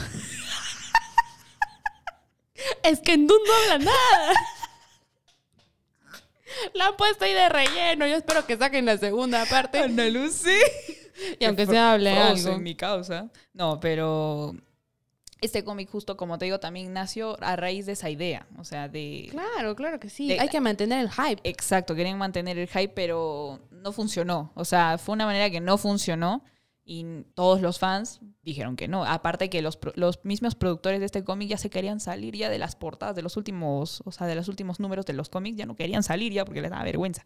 Es 2.83 3.01
que 3.01 3.15
en 3.15 3.27
Dune 3.27 3.41
no 3.47 3.73
habla 3.75 3.85
nada. 3.87 4.33
La 6.75 6.87
han 6.89 6.97
puesto 6.97 7.25
ahí 7.25 7.33
de 7.35 7.49
relleno. 7.49 8.07
Yo 8.07 8.17
espero 8.17 8.47
que 8.47 8.57
saquen 8.57 8.85
la 8.87 8.99
segunda 8.99 9.45
parte. 9.47 9.79
Ana 9.79 10.07
Lucy. 10.09 10.51
Y 11.39 11.45
aunque 11.45 11.67
se 11.67 11.79
hable 11.79 12.11
algo. 12.11 12.59
mi 12.59 12.75
causa. 12.75 13.29
No, 13.53 13.79
pero 13.79 14.55
este 15.43 15.63
cómic, 15.63 15.91
justo 15.91 16.17
como 16.17 16.39
te 16.39 16.47
digo, 16.47 16.59
también 16.59 16.93
nació 16.93 17.37
a 17.43 17.55
raíz 17.55 17.85
de 17.87 17.93
esa 17.93 18.09
idea. 18.09 18.47
O 18.59 18.65
sea, 18.65 18.89
de. 18.89 19.29
Claro, 19.31 19.77
claro 19.77 20.01
que 20.01 20.09
sí. 20.09 20.27
De- 20.29 20.41
Hay 20.41 20.49
que 20.49 20.61
mantener 20.61 21.01
el 21.01 21.11
hype. 21.11 21.41
Exacto, 21.45 21.95
querían 21.95 22.17
mantener 22.17 22.59
el 22.59 22.67
hype, 22.67 22.89
pero 22.95 23.61
no 23.71 23.93
funcionó. 23.93 24.53
O 24.55 24.65
sea, 24.65 24.97
fue 24.99 25.13
una 25.13 25.27
manera 25.27 25.51
que 25.51 25.61
no 25.61 25.77
funcionó 25.77 26.43
y 26.85 27.05
todos 27.35 27.61
los 27.61 27.79
fans 27.79 28.21
dijeron 28.43 28.77
que 28.77 28.89
no. 28.89 29.05
Aparte 29.05 29.49
que 29.51 29.63
los, 29.63 29.79
los 29.95 30.25
mismos 30.25 30.55
productores 30.55 31.01
de 31.01 31.07
este 31.07 31.23
cómic 31.25 31.49
ya 31.49 31.59
se 31.59 31.71
querían 31.71 32.01
salir 32.01 32.35
ya 32.37 32.51
de 32.51 32.59
las 32.59 32.75
portadas 32.77 33.15
de 33.15 33.23
los 33.23 33.37
últimos, 33.37 34.03
o 34.05 34.11
sea, 34.13 34.27
de 34.27 34.35
los 34.35 34.49
últimos 34.49 34.81
números 34.81 35.07
de 35.07 35.13
los 35.13 35.29
cómics, 35.29 35.57
ya 35.59 35.67
no 35.67 35.77
querían 35.77 36.03
salir 36.03 36.33
ya 36.33 36.45
porque 36.45 36.61
les 36.61 36.71
daba 36.71 36.85
vergüenza. 36.85 37.25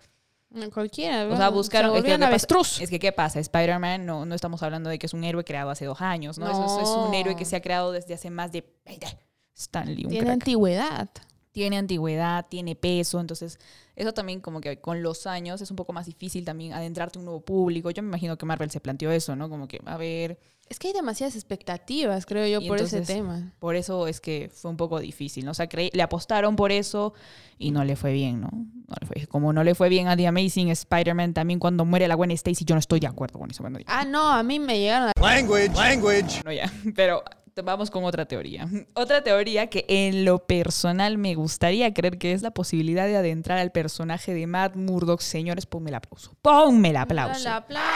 Cualquiera. 0.72 1.26
O 1.26 1.36
sea, 1.36 1.48
buscaron... 1.50 1.92
Se 1.92 1.98
es 1.98 2.04
que 2.04 2.10
que 2.12 2.16
pasa- 2.18 2.28
avestruz. 2.28 2.80
Es 2.80 2.88
que, 2.90 2.98
¿qué 2.98 3.12
pasa? 3.12 3.40
Spider-Man 3.40 4.06
no, 4.06 4.24
no 4.26 4.34
estamos 4.34 4.62
hablando 4.62 4.88
de 4.88 4.98
que 4.98 5.06
es 5.06 5.12
un 5.14 5.24
héroe 5.24 5.44
creado 5.44 5.70
hace 5.70 5.84
dos 5.86 6.00
años, 6.00 6.38
¿no? 6.38 6.46
Eso 6.50 6.64
es- 6.80 6.88
es, 6.88 6.94
un 6.94 7.10
No. 7.10 7.14
héroe 7.14 7.34
que 7.36 7.44
se 7.44 7.56
ha 7.56 7.60
creado 7.60 7.92
desde 7.92 8.14
hace 8.14 8.30
más 8.30 8.52
de 8.52 8.64
20. 8.84 9.06
Stanley, 9.54 10.04
un 10.04 10.10
Tiene 10.10 10.24
crack 10.26 10.32
antigüedad. 10.34 11.08
Tiene 11.56 11.78
antigüedad, 11.78 12.44
tiene 12.50 12.76
peso, 12.76 13.18
entonces 13.18 13.58
eso 13.94 14.12
también 14.12 14.42
como 14.42 14.60
que 14.60 14.78
con 14.78 15.02
los 15.02 15.26
años 15.26 15.62
es 15.62 15.70
un 15.70 15.76
poco 15.78 15.94
más 15.94 16.04
difícil 16.04 16.44
también 16.44 16.74
adentrarte 16.74 17.18
a 17.18 17.20
un 17.20 17.24
nuevo 17.24 17.40
público. 17.40 17.90
Yo 17.90 18.02
me 18.02 18.08
imagino 18.10 18.36
que 18.36 18.44
Marvel 18.44 18.70
se 18.70 18.78
planteó 18.78 19.10
eso, 19.10 19.34
¿no? 19.36 19.48
Como 19.48 19.66
que, 19.66 19.80
a 19.86 19.96
ver, 19.96 20.38
Es 20.68 20.78
que 20.78 20.88
hay 20.88 20.92
demasiadas 20.92 21.34
expectativas, 21.34 22.26
creo 22.26 22.46
yo, 22.46 22.60
Y 22.60 22.68
por 22.68 22.76
ese 22.76 22.96
entonces- 22.98 23.16
tema. 23.16 23.54
por 23.58 23.74
eso 23.74 24.06
es 24.06 24.20
que 24.20 24.50
fue 24.52 24.70
un 24.70 24.76
poco 24.76 24.98
difícil, 25.00 25.46
¿no? 25.46 25.52
O 25.52 25.54
sea, 25.54 25.66
cre- 25.66 25.90
le 25.94 26.02
apostaron 26.02 26.56
por 26.56 26.72
eso 26.72 27.14
y 27.56 27.70
no 27.70 27.84
le 27.84 27.96
fue 27.96 28.12
bien, 28.12 28.42
¿no? 28.42 28.50
No 28.52 28.94
le 29.00 29.06
fue- 29.06 29.26
Como 29.28 29.54
no 29.54 29.64
le 29.64 29.74
fue 29.74 29.88
bien 29.88 30.08
a 30.08 30.16
The 30.16 30.26
Amazing 30.26 30.68
Spider-Man 30.68 31.32
también 31.32 31.58
cuando 31.58 31.86
muere 31.86 32.06
la 32.06 32.16
Gwen 32.16 32.32
Stacy, 32.32 32.66
yo 32.66 32.74
no 32.74 32.80
estoy 32.80 33.00
de 33.00 33.06
acuerdo 33.06 33.38
con 33.38 33.50
eso. 33.50 33.64
Ah, 33.86 34.04
no, 34.04 34.28
a 34.30 34.42
mí 34.42 34.58
me 34.58 34.78
llegaron 34.78 35.08
a... 35.08 35.12
Language. 35.18 35.70
Language. 35.74 36.42
No, 36.44 36.52
ya. 36.52 36.70
Pero 36.94 37.22
vamos 37.62 37.90
con 37.90 38.04
otra 38.04 38.26
teoría. 38.26 38.68
Otra 38.94 39.22
teoría 39.22 39.68
que 39.68 39.84
en 39.88 40.24
lo 40.24 40.40
personal 40.40 41.18
me 41.18 41.34
gustaría 41.34 41.92
creer 41.94 42.18
que 42.18 42.32
es 42.32 42.42
la 42.42 42.50
posibilidad 42.50 43.06
de 43.06 43.16
adentrar 43.16 43.58
al 43.58 43.72
personaje 43.72 44.34
de 44.34 44.46
Matt 44.46 44.76
Murdock. 44.76 45.20
Señores, 45.20 45.66
ponme 45.66 45.90
el 45.90 45.96
aplauso. 45.96 46.36
Ponme 46.42 46.90
el 46.90 46.96
aplauso. 46.96 47.40
El 47.40 47.54
aplauso. 47.54 47.86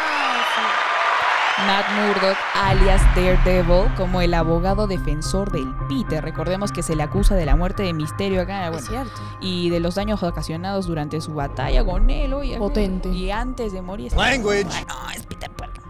Matt 1.67 1.85
Murdock, 1.95 2.39
alias 2.55 3.03
Daredevil, 3.15 3.93
como 3.95 4.23
el 4.23 4.33
abogado 4.33 4.87
defensor 4.87 5.53
del 5.53 5.67
Peter. 5.89 6.25
Recordemos 6.25 6.73
que 6.73 6.83
se 6.83 6.97
le 6.97 7.03
acusa 7.03 7.35
de 7.35 7.45
la 7.45 7.55
muerte 7.55 7.83
de 7.83 7.93
Misterio 7.93 8.41
acá. 8.41 8.65
Es 8.65 8.71
bueno, 8.73 8.87
cierto. 8.87 9.21
y 9.43 9.69
de 9.69 9.81
los 9.81 9.95
daños 9.97 10.23
ocasionados 10.23 10.87
durante 10.87 11.21
su 11.21 11.35
batalla 11.35 11.85
con 11.85 12.09
él. 12.09 12.33
oye, 12.33 12.57
Potente. 12.57 13.11
Y 13.11 13.31
antes 13.31 13.75
de 13.75 13.83
morir. 13.83 14.13
Language. 14.15 14.67
Ay, 14.73 14.85
no, 14.89 15.11
es 15.11 15.27
Peter 15.27 15.51
Parker. 15.51 15.83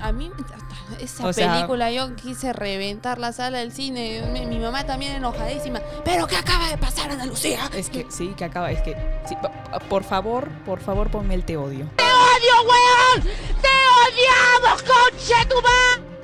A 0.00 0.12
mí, 0.12 0.30
esa 1.00 1.26
O 1.26 1.32
sea- 1.32 1.52
película, 1.52 1.90
yo 1.90 2.14
quise 2.16 2.52
reventar 2.52 3.18
la 3.18 3.32
sala 3.32 3.58
del 3.58 3.72
cine. 3.72 4.22
Mi, 4.32 4.46
mi 4.46 4.58
mamá 4.58 4.84
también 4.84 5.12
enojadísima. 5.12 5.80
¿Pero 6.04 6.26
qué 6.26 6.36
acaba 6.36 6.68
de 6.68 6.78
pasar, 6.78 7.10
Ana 7.10 7.26
Lucía? 7.26 7.70
Es 7.74 7.88
que 7.90 8.06
sí, 8.10 8.34
que 8.36 8.44
acaba, 8.44 8.70
es 8.70 8.80
que 8.82 8.96
sí, 9.28 9.36
por 9.88 10.04
favor, 10.04 10.48
por 10.66 10.80
favor 10.80 11.10
ponme 11.10 11.34
el 11.34 11.44
te 11.44 11.56
odio. 11.56 11.86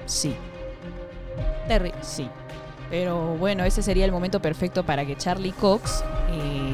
Sí, 0.07 0.35
Terrible. 1.69 1.95
sí. 2.03 2.29
Pero 2.91 3.37
bueno, 3.37 3.65
ese 3.65 3.83
sería 3.83 4.05
el 4.05 4.11
momento 4.11 4.41
perfecto 4.41 4.83
para 4.85 5.07
que 5.07 5.17
Charlie 5.17 5.53
Cox 5.53 6.03
eh, 6.33 6.70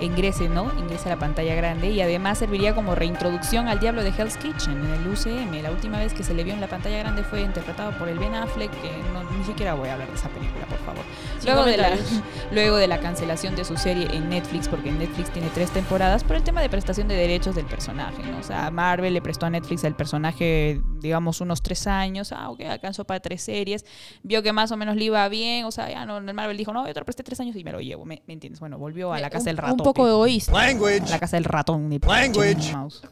ingrese, 0.00 0.48
¿no? 0.48 0.72
Ingrese 0.78 1.08
a 1.08 1.14
la 1.14 1.18
pantalla 1.18 1.54
grande 1.54 1.90
y 1.90 2.00
además 2.00 2.38
serviría 2.38 2.74
como 2.74 2.94
reintroducción 2.94 3.68
al 3.68 3.80
Diablo 3.80 4.02
de 4.02 4.10
Hell's 4.10 4.36
Kitchen 4.36 4.72
en 4.72 4.92
el 4.92 5.08
UCM. 5.08 5.62
La 5.62 5.70
última 5.70 5.98
vez 5.98 6.14
que 6.14 6.22
se 6.22 6.34
le 6.34 6.44
vio 6.44 6.54
en 6.54 6.60
la 6.60 6.68
pantalla 6.68 6.98
grande 6.98 7.22
fue 7.22 7.42
interpretado 7.42 7.96
por 7.98 8.08
el 8.08 8.18
Ben 8.18 8.34
Affleck, 8.34 8.70
que 8.80 8.90
no, 9.12 9.22
ni 9.30 9.44
siquiera 9.44 9.74
voy 9.74 9.88
a 9.88 9.94
hablar 9.94 10.08
de 10.08 10.14
esa 10.14 10.28
película, 10.28 10.66
por 10.66 10.78
favor. 10.78 11.04
Luego 11.44 11.64
de, 11.64 11.76
la, 11.76 11.90
luego 12.52 12.76
de 12.76 12.86
la 12.86 13.00
cancelación 13.00 13.56
de 13.56 13.64
su 13.64 13.76
serie 13.76 14.08
en 14.12 14.28
Netflix, 14.28 14.68
porque 14.68 14.90
Netflix 14.92 15.30
tiene 15.30 15.48
tres 15.54 15.70
temporadas, 15.70 16.24
por 16.24 16.36
el 16.36 16.42
tema 16.42 16.60
de 16.60 16.68
prestación 16.68 17.08
de 17.08 17.14
derechos 17.14 17.54
del 17.54 17.66
personaje, 17.66 18.22
¿no? 18.30 18.38
O 18.38 18.42
sea, 18.42 18.70
Marvel 18.70 19.14
le 19.14 19.22
prestó 19.22 19.46
a 19.46 19.50
Netflix 19.50 19.84
el 19.84 19.94
personaje, 19.94 20.80
digamos, 21.00 21.40
unos 21.40 21.62
tres 21.62 21.86
años, 21.86 22.32
ah, 22.32 22.50
ok, 22.50 22.60
alcanzó 22.62 23.04
para 23.04 23.20
tres 23.20 23.42
series, 23.42 23.84
vio 24.22 24.42
que 24.42 24.52
más 24.52 24.70
o 24.72 24.76
menos 24.76 24.96
le 24.96 25.04
iba 25.04 25.28
bien, 25.28 25.64
o 25.64 25.70
sea, 25.70 25.90
ya 25.90 26.06
no, 26.06 26.18
el 26.18 26.34
Marvel 26.34 26.56
dijo, 26.56 26.72
no, 26.72 26.86
yo 26.86 26.94
te 26.94 27.00
lo 27.00 27.06
presté 27.06 27.22
tres 27.22 27.40
años 27.40 27.56
y 27.56 27.64
me 27.64 27.72
lo 27.72 27.80
llevo, 27.80 28.04
¿me, 28.04 28.22
me 28.26 28.34
entiendes? 28.34 28.60
Bueno, 28.60 28.78
volvió 28.78 29.12
a 29.12 29.20
la 29.20 29.30
casa 29.30 29.46
del 29.46 29.56
ratón. 29.56 29.87
Poco 29.94 30.08
egoísta. 30.08 30.52
Language. 30.52 31.08
La 31.10 31.18
casa 31.18 31.36
del 31.36 31.44
ratón. 31.44 31.88
de 31.90 31.98
Language. 31.98 32.72
Mouse. 32.72 33.02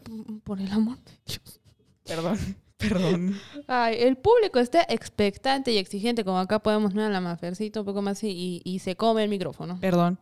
Por 0.43 0.59
el 0.61 0.71
amor 0.71 0.97
de 1.03 1.11
Dios. 1.25 1.59
Perdón, 2.05 2.37
perdón. 2.77 3.39
Ay, 3.67 3.97
el 3.99 4.17
público 4.17 4.59
está 4.59 4.85
expectante 4.87 5.71
y 5.71 5.77
exigente, 5.77 6.23
como 6.23 6.39
acá 6.39 6.59
podemos 6.59 6.93
ver 6.93 7.05
a 7.05 7.09
la 7.09 7.19
Mafercito 7.21 7.81
un 7.81 7.85
poco 7.85 8.01
más 8.01 8.23
y, 8.23 8.61
y 8.63 8.79
se 8.79 8.95
come 8.95 9.23
el 9.23 9.29
micrófono. 9.29 9.79
Perdón. 9.79 10.19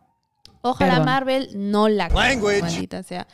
Ojalá 0.62 0.92
Perdón. 0.94 1.06
Marvel 1.06 1.48
no 1.54 1.88
la 1.88 2.08
Language. 2.08 2.62
maldita 2.62 3.02
sea. 3.02 3.28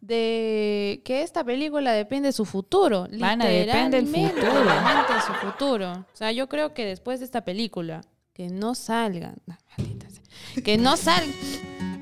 De 0.00 1.00
que 1.04 1.22
esta 1.22 1.42
película 1.42 1.92
depende 1.92 2.28
de 2.28 2.32
su 2.32 2.44
futuro. 2.44 3.08
Mana, 3.18 3.46
depende 3.46 3.96
del 3.96 4.04
Literalmente 4.06 4.40
futuro. 4.46 4.64
depende 4.72 5.14
de 5.14 5.20
su 5.26 5.32
futuro. 5.32 5.92
O 5.92 6.16
sea, 6.16 6.30
yo 6.32 6.48
creo 6.48 6.74
que 6.74 6.84
después 6.84 7.18
de 7.18 7.24
esta 7.24 7.44
película, 7.44 8.02
que 8.34 8.48
no 8.50 8.74
salgan. 8.76 9.36
maldita 9.76 10.08
sea, 10.10 10.62
que 10.62 10.76
no 10.78 10.96
salgan. 10.96 11.34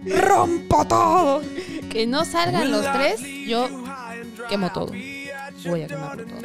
¡Rompo 0.07 0.85
todo! 0.87 1.43
Que 1.91 2.07
no 2.07 2.25
salgan 2.25 2.71
los 2.71 2.91
tres, 2.93 3.21
yo 3.47 3.69
quemo 4.49 4.73
todo. 4.73 4.93
Voy 5.67 5.83
a 5.83 5.87
quemarlo 5.87 6.25
todo. 6.25 6.41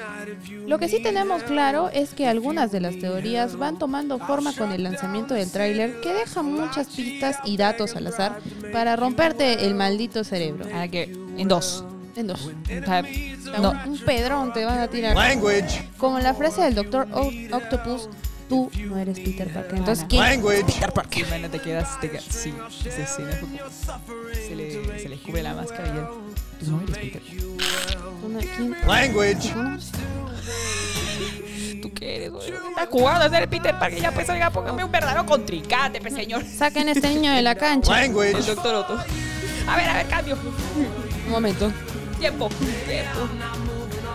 Lo 0.68 0.80
que 0.80 0.88
sí 0.88 1.02
tenemos 1.02 1.44
claro 1.44 1.90
es 1.90 2.14
que 2.14 2.28
algunas 2.28 2.72
de 2.72 2.80
las 2.80 2.98
teorías 3.00 3.58
van 3.58 3.78
tomando 3.78 4.20
forma 4.20 4.54
con 4.54 4.72
el 4.72 4.84
lanzamiento 4.84 5.34
del 5.34 5.52
tráiler 5.52 6.00
que 6.02 6.14
deja 6.14 6.42
muchas 6.42 6.88
pistas 6.88 7.38
y 7.44 7.58
datos 7.58 7.96
al 7.96 8.08
azar 8.08 8.40
para 8.72 8.96
romperte 8.96 9.66
el 9.66 9.76
maldito 9.76 10.24
cerebro. 10.24 10.66
Ah, 10.74 10.88
que 10.88 11.04
en 11.38 11.48
dos. 11.48 11.84
En 12.16 12.28
dos. 12.28 12.50
No. 13.62 13.74
Un 13.86 14.00
pedrón 14.06 14.54
te 14.54 14.66
van 14.66 14.80
a 14.80 14.88
tirar. 14.88 15.16
Language. 15.16 15.90
Como 15.98 16.20
la 16.20 16.34
frase 16.34 16.62
del 16.62 16.76
Doctor 16.76 17.08
Octopus, 17.52 18.10
tú 18.50 18.70
no 18.86 18.98
eres 18.98 19.20
Peter 19.20 19.54
Parker. 19.54 19.76
Entonces, 19.78 20.06
¿quién? 20.10 20.22
Language. 20.24 20.66
Sí, 21.12 21.24
bueno, 21.30 21.50
te 21.50 21.60
quedas, 21.60 22.00
te 22.02 22.10
quedas, 22.10 22.26
sí, 22.30 22.54
esa 22.86 23.04
escena 23.04 23.32
se 24.34 24.56
le, 24.56 25.00
se 25.00 25.08
le 25.10 25.18
cubre 25.20 25.44
la 25.44 25.54
máscara 25.54 25.88
y 25.88 25.96
ya, 25.96 26.10
tú 26.66 26.72
no 26.72 26.82
eres 26.82 26.98
Peter. 26.98 27.22
¿Tú 27.22 28.28
no- 28.30 28.40
quién? 28.40 28.76
Language. 28.88 29.54
¿Tú 31.82 31.94
qué 31.94 32.16
eres? 32.18 32.32
oye? 32.32 32.54
Estás 32.70 32.88
jugando 32.90 33.26
a 33.26 33.30
ser 33.30 33.50
Peter 33.50 33.78
Parker, 33.78 34.02
ya 34.02 34.12
pues, 34.12 34.30
oiga, 34.30 34.50
póngame 34.50 34.84
un 34.84 34.92
verdadero 34.92 35.26
contrincante, 35.26 36.02
pues, 36.02 36.14
señor. 36.14 36.44
Saquen 36.46 36.90
a 36.90 36.92
este 36.92 37.10
niño 37.10 37.32
de 37.32 37.42
la 37.42 37.56
cancha. 37.56 37.94
El 38.04 38.08
Language. 38.14 38.34
doctor 38.44 38.76
Otto. 38.76 38.98
A 39.68 39.76
ver, 39.78 39.90
a 39.90 39.94
ver, 39.98 40.08
cambio. 40.08 40.38
Un 41.26 41.32
momento. 41.32 41.72
Tiempo, 42.20 42.50
tiempo. 42.50 43.30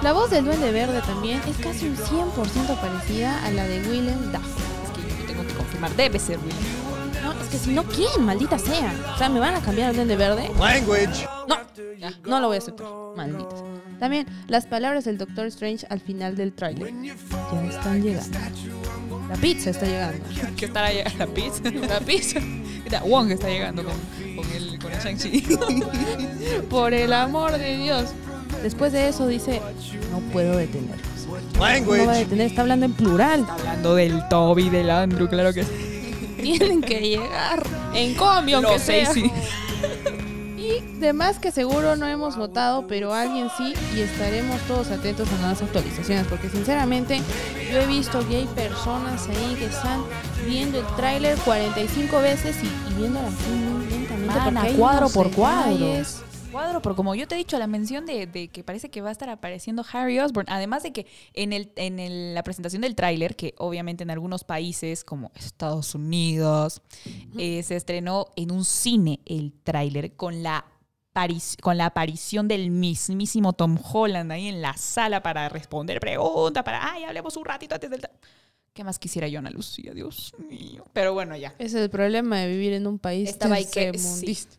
La 0.05 0.13
voz 0.13 0.29
del 0.29 0.45
Duende 0.45 0.71
Verde 0.71 1.01
también 1.01 1.41
es 1.49 1.57
casi 1.57 1.89
un 1.89 1.97
100% 1.97 2.79
parecida 2.79 3.43
a 3.43 3.51
la 3.51 3.67
de 3.67 3.81
Willem 3.89 4.33
Dafoe. 4.33 4.63
Es 4.85 4.91
que 4.91 5.01
yo 5.01 5.27
tengo 5.27 5.47
que 5.47 5.55
confirmar, 5.55 5.97
debe 5.97 6.19
ser 6.19 6.39
Will. 6.41 6.55
No, 7.23 7.33
es 7.33 7.49
que 7.49 7.57
si 7.57 7.71
no, 7.71 7.85
¿quién? 7.85 8.23
Maldita 8.23 8.59
sea. 8.59 8.93
O 9.15 9.17
sea, 9.17 9.31
¿me 9.31 9.41
van 9.41 9.55
a 9.55 9.61
cambiar 9.63 9.89
al 9.89 9.97
Duende 9.97 10.15
Verde? 10.17 10.51
Language. 10.59 11.27
No, 11.49 11.57
no 12.27 12.41
lo 12.41 12.49
voy 12.49 12.57
a 12.57 12.59
aceptar. 12.59 12.87
Maldita 13.17 13.57
sea. 13.57 13.99
También, 13.99 14.27
las 14.47 14.67
palabras 14.67 15.05
del 15.05 15.17
Doctor 15.17 15.47
Strange 15.47 15.87
al 15.89 16.01
final 16.01 16.37
del 16.37 16.53
tráiler. 16.53 16.93
Ya 17.03 17.15
están 17.71 18.03
llegando. 18.03 18.39
La 19.31 19.37
pizza 19.37 19.71
está 19.71 19.87
llegando. 19.87 20.23
¿Qué 20.59 20.67
estará 20.67 20.93
llegando? 20.93 21.19
¿La 21.19 21.27
pizza? 21.33 21.63
¿La 21.89 22.01
pizza? 22.01 22.41
Mira, 22.41 23.01
Wong 23.05 23.31
está 23.31 23.49
llegando 23.49 23.83
con, 23.83 23.95
con 24.37 24.53
el, 24.53 24.79
con 24.79 24.93
el 24.93 24.99
Shang-Chi. 24.99 25.47
Por 26.69 26.93
el 26.93 27.15
amor 27.15 27.53
de 27.53 27.79
Dios. 27.79 28.13
Después 28.65 28.93
de 28.93 29.09
eso 29.09 29.27
dice, 29.27 29.61
no 30.11 30.21
puedo 30.33 30.57
detenerlos. 30.57 31.07
No 31.55 31.61
va 32.07 32.13
a 32.13 32.17
detener, 32.17 32.47
está 32.47 32.63
hablando 32.63 32.87
en 32.87 32.95
plural. 32.95 33.47
Hablando 33.47 33.95
del 33.95 34.27
Toby, 34.31 34.71
del 34.71 34.89
Andrew, 34.89 35.29
claro 35.29 35.53
que 35.53 35.65
sí. 35.65 36.37
Tienen 36.41 36.81
que 36.81 36.99
llegar 37.01 37.63
en 37.93 38.15
combi, 38.15 38.55
aunque 38.55 38.79
sea. 38.79 39.13
sí. 39.13 39.31
Y 40.57 40.81
de 40.99 41.13
más 41.13 41.39
que 41.39 41.51
seguro 41.51 41.95
no 41.97 42.09
hemos 42.09 42.39
notado, 42.39 42.87
pero 42.87 43.13
alguien 43.13 43.49
sí 43.59 43.75
y 43.95 44.01
estaremos 44.01 44.59
todos 44.63 44.91
atentos 44.91 45.29
a 45.31 45.37
nuevas 45.43 45.61
actualizaciones, 45.61 46.27
porque 46.27 46.49
sinceramente 46.49 47.21
yo 47.71 47.83
he 47.83 47.87
visto 47.87 48.27
que 48.27 48.37
hay 48.37 48.47
personas 48.47 49.29
ahí 49.29 49.57
que 49.59 49.67
están 49.67 50.03
viendo 50.47 50.79
el 50.79 50.87
tráiler 50.97 51.37
45 51.37 52.19
veces 52.19 52.57
y, 52.63 52.67
y 52.67 52.95
viéndolo 52.97 53.27
así 53.27 53.51
muy 53.51 53.87
lentamente. 53.91 54.33
Porque 54.43 54.59
hay 54.59 54.73
cuadro 54.73 55.11
por 55.11 55.31
cuadro. 55.33 55.71
detalles. 55.71 56.23
Cuadro, 56.55 56.81
pero 56.81 56.97
como 56.97 57.15
yo 57.15 57.27
te 57.29 57.35
he 57.35 57.39
dicho, 57.39 57.59
la 57.59 57.67
mención 57.67 58.07
de, 58.07 58.27
de 58.27 58.49
que 58.49 58.63
parece 58.65 58.89
que 58.89 59.01
va 59.03 59.09
a 59.09 59.13
estar 59.13 59.29
apareciendo 59.29 59.85
Harry 59.93 60.19
Osborn, 60.21 60.47
además 60.49 60.83
de 60.85 60.93
que 60.93 61.07
en, 61.33 61.53
el, 61.53 61.73
en 61.77 61.99
el- 62.01 62.35
la 62.35 62.43
presentación 62.43 62.83
del 62.83 62.95
tráiler, 62.95 63.37
que 63.37 63.55
obviamente 63.59 64.05
en 64.05 64.11
algunos 64.11 64.45
países 64.45 65.05
como 65.05 65.33
Estados 65.35 65.95
Unidos, 65.95 66.81
eh, 67.39 67.63
se 67.63 67.77
estrenó 67.77 68.27
en 68.37 68.53
un 68.53 68.65
cine 68.65 69.21
el 69.27 69.53
tráiler 69.65 70.15
con 70.15 70.43
la 70.43 70.65
con 71.61 71.77
la 71.79 71.87
aparición 71.87 72.49
del 72.49 72.73
mismísimo 72.73 73.53
Tom 73.53 73.79
Holland 73.93 74.33
ahí 74.33 74.49
en 74.49 74.61
la 74.61 74.77
sala 74.77 75.23
para 75.23 75.49
responder 75.49 76.01
preguntas, 76.01 76.65
para, 76.65 76.91
ay, 76.93 77.05
hablemos 77.05 77.37
un 77.37 77.45
ratito 77.45 77.77
antes 77.77 77.89
del... 77.89 78.01
tra-". 78.01 78.11
¿Qué 78.73 78.83
más 78.83 78.99
quisiera 78.99 79.29
yo, 79.29 79.39
Ana 79.39 79.51
Lucía? 79.51 79.95
Dios 79.95 80.35
mío. 80.51 80.85
Pero 80.93 81.15
bueno, 81.15 81.37
ya. 81.37 81.51
Ese 81.61 81.79
es 81.79 81.85
el 81.85 81.91
problema 81.91 82.39
de 82.41 82.49
vivir 82.49 82.73
en 82.73 82.89
un 82.89 82.99
país 82.99 83.29
Estaba 83.29 83.57
que- 83.59 83.65
tercermundista. 83.65 84.57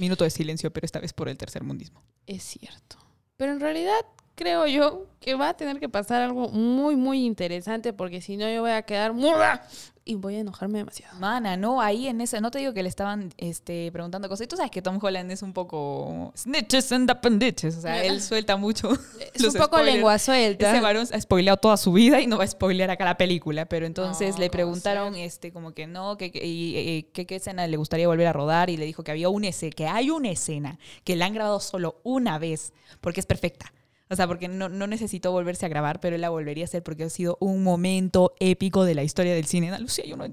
Minuto 0.00 0.24
de 0.24 0.30
silencio, 0.30 0.72
pero 0.72 0.86
esta 0.86 0.98
vez 0.98 1.12
por 1.12 1.28
el 1.28 1.36
tercer 1.36 1.62
mundismo. 1.62 2.02
Es 2.26 2.42
cierto. 2.42 2.96
Pero 3.36 3.52
en 3.52 3.60
realidad 3.60 4.00
creo 4.40 4.66
yo 4.66 5.06
que 5.20 5.34
va 5.34 5.50
a 5.50 5.54
tener 5.54 5.78
que 5.78 5.88
pasar 5.90 6.22
algo 6.22 6.48
muy, 6.48 6.96
muy 6.96 7.26
interesante 7.26 7.92
porque 7.92 8.22
si 8.22 8.38
no 8.38 8.50
yo 8.50 8.62
voy 8.62 8.70
a 8.70 8.80
quedar 8.82 9.12
muda 9.12 9.62
y 10.02 10.14
voy 10.14 10.36
a 10.36 10.38
enojarme 10.40 10.78
demasiado. 10.78 11.16
Mana, 11.20 11.58
no, 11.58 11.82
ahí 11.82 12.08
en 12.08 12.22
ese, 12.22 12.40
no 12.40 12.50
te 12.50 12.58
digo 12.58 12.72
que 12.72 12.82
le 12.82 12.88
estaban 12.88 13.32
este, 13.36 13.92
preguntando 13.92 14.28
cosas. 14.30 14.46
Y 14.46 14.48
tú 14.48 14.56
sabes 14.56 14.70
que 14.70 14.80
Tom 14.80 14.98
Holland 15.00 15.30
es 15.30 15.42
un 15.42 15.52
poco 15.52 16.32
snitches 16.36 16.90
and 16.92 17.08
appendices. 17.10 17.76
O 17.76 17.80
sea, 17.82 18.02
él 18.02 18.20
suelta 18.22 18.56
mucho. 18.56 18.90
Es 19.34 19.44
un 19.44 19.52
poco 19.52 19.76
spoilers. 19.76 19.94
lengua 19.94 20.18
suelta. 20.18 20.72
Ese 20.72 20.80
varón 20.80 21.06
ha 21.12 21.20
spoileado 21.20 21.58
toda 21.58 21.76
su 21.76 21.92
vida 21.92 22.18
y 22.20 22.26
no 22.26 22.38
va 22.38 22.44
a 22.44 22.48
spoilear 22.48 22.90
acá 22.90 23.04
la 23.04 23.18
película. 23.18 23.66
Pero 23.66 23.84
entonces 23.84 24.32
No, 24.34 24.38
le 24.40 24.46
¿cómo 24.46 24.52
preguntaron, 24.52 25.14
este, 25.16 25.52
como 25.52 25.72
que 25.74 25.86
no, 25.86 26.16
que, 26.16 26.32
que- 26.32 26.44
y, 26.44 27.02
que 27.12 27.26
qué 27.26 27.36
escena 27.36 27.66
le 27.66 27.76
gustaría 27.76 28.08
volver 28.08 28.26
a 28.26 28.32
rodar. 28.32 28.70
Y 28.70 28.78
le 28.78 28.86
dijo 28.86 29.04
que 29.04 29.10
había 29.12 29.28
una 29.28 29.48
escena, 29.48 29.72
que 29.76 29.86
hay 29.86 30.08
una 30.10 30.30
escena 30.30 30.78
que 31.04 31.14
la 31.14 31.26
han 31.26 31.34
grabado 31.34 31.60
solo 31.60 32.00
una 32.04 32.38
vez 32.38 32.72
porque 33.02 33.20
es 33.20 33.26
perfecta. 33.26 33.72
O 34.10 34.16
sea, 34.16 34.26
porque 34.26 34.48
no, 34.48 34.68
no 34.68 34.86
necesitó 34.86 35.30
volverse 35.32 35.64
a 35.66 35.68
grabar, 35.68 36.00
pero 36.00 36.16
él 36.16 36.22
la 36.22 36.30
volvería 36.30 36.64
a 36.64 36.66
hacer 36.66 36.82
porque 36.82 37.04
ha 37.04 37.08
sido 37.10 37.38
un 37.40 37.62
momento 37.62 38.34
épico 38.40 38.84
de 38.84 38.94
la 38.96 39.02
historia 39.04 39.34
del 39.34 39.46
cine. 39.46 39.68
Ana 39.68 39.78
Lucía, 39.78 40.04
yo 40.04 40.16
no. 40.16 40.26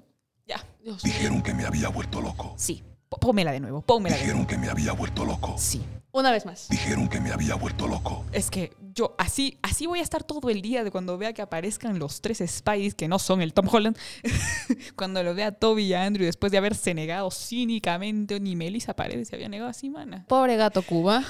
Ya. 0.47 0.65
Dios. 0.83 1.03
Dijeron 1.03 1.41
que 1.43 1.53
me 1.53 1.65
había 1.65 1.89
vuelto 1.89 2.19
loco. 2.21 2.53
Sí. 2.57 2.83
P- 3.09 3.17
Pónmela 3.21 3.51
de 3.51 3.59
nuevo, 3.59 3.81
pónmela 3.81 4.15
de 4.17 4.23
nuevo. 4.23 4.39
Dijeron 4.41 4.47
que 4.47 4.57
me 4.65 4.69
había 4.71 4.91
vuelto 4.93 5.23
loco. 5.25 5.55
Sí. 5.57 5.81
Una 6.11 6.31
vez 6.31 6.45
más. 6.47 6.67
Dijeron 6.69 7.07
que 7.07 7.19
me 7.19 7.31
había 7.31 7.53
vuelto 7.55 7.87
loco. 7.87 8.25
Es 8.31 8.49
que 8.49 8.73
yo 8.95 9.13
así, 9.19 9.59
así 9.61 9.85
voy 9.85 9.99
a 9.99 10.01
estar 10.01 10.23
todo 10.23 10.49
el 10.49 10.63
día 10.63 10.83
de 10.83 10.89
cuando 10.89 11.17
vea 11.19 11.31
que 11.33 11.43
aparezcan 11.43 11.99
los 11.99 12.21
tres 12.21 12.41
Spideys 12.47 12.95
que 12.95 13.07
no 13.07 13.19
son 13.19 13.41
el 13.43 13.53
Tom 13.53 13.67
Holland. 13.71 13.95
cuando 14.95 15.21
lo 15.21 15.35
vea 15.35 15.51
Toby 15.51 15.83
y 15.83 15.93
a 15.93 16.03
Andrew 16.05 16.25
después 16.25 16.51
de 16.51 16.57
haberse 16.57 16.93
negado 16.95 17.29
cínicamente, 17.29 18.39
ni 18.39 18.55
Melissa 18.55 18.95
Paredes 18.95 19.27
se 19.27 19.35
había 19.35 19.49
negado 19.49 19.69
así, 19.69 19.89
mana. 19.91 20.25
Pobre 20.27 20.55
gato 20.55 20.81
Cuba. 20.81 21.23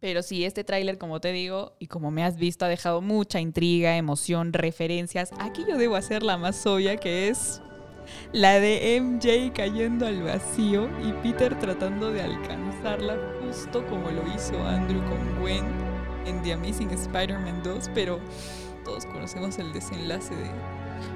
Pero 0.00 0.22
sí, 0.22 0.44
este 0.44 0.62
tráiler, 0.62 0.98
como 0.98 1.20
te 1.20 1.32
digo, 1.32 1.72
y 1.78 1.86
como 1.86 2.10
me 2.10 2.22
has 2.22 2.36
visto, 2.36 2.64
ha 2.64 2.68
dejado 2.68 3.00
mucha 3.00 3.40
intriga, 3.40 3.96
emoción, 3.96 4.52
referencias. 4.52 5.30
Aquí 5.38 5.64
yo 5.68 5.78
debo 5.78 5.96
hacer 5.96 6.22
la 6.22 6.36
más 6.36 6.66
obvia, 6.66 6.96
que 6.96 7.28
es 7.28 7.62
la 8.32 8.60
de 8.60 9.00
MJ 9.00 9.52
cayendo 9.54 10.06
al 10.06 10.22
vacío 10.22 10.88
y 11.02 11.12
Peter 11.22 11.58
tratando 11.58 12.12
de 12.12 12.22
alcanzarla, 12.22 13.16
justo 13.42 13.84
como 13.86 14.10
lo 14.10 14.22
hizo 14.34 14.62
Andrew 14.64 15.02
con 15.08 15.40
Gwen 15.40 15.64
en 16.26 16.42
The 16.42 16.52
Amazing 16.52 16.90
Spider-Man 16.90 17.62
2, 17.62 17.90
pero 17.94 18.20
todos 18.84 19.06
conocemos 19.06 19.58
el 19.58 19.72
desenlace 19.72 20.34
de... 20.34 20.50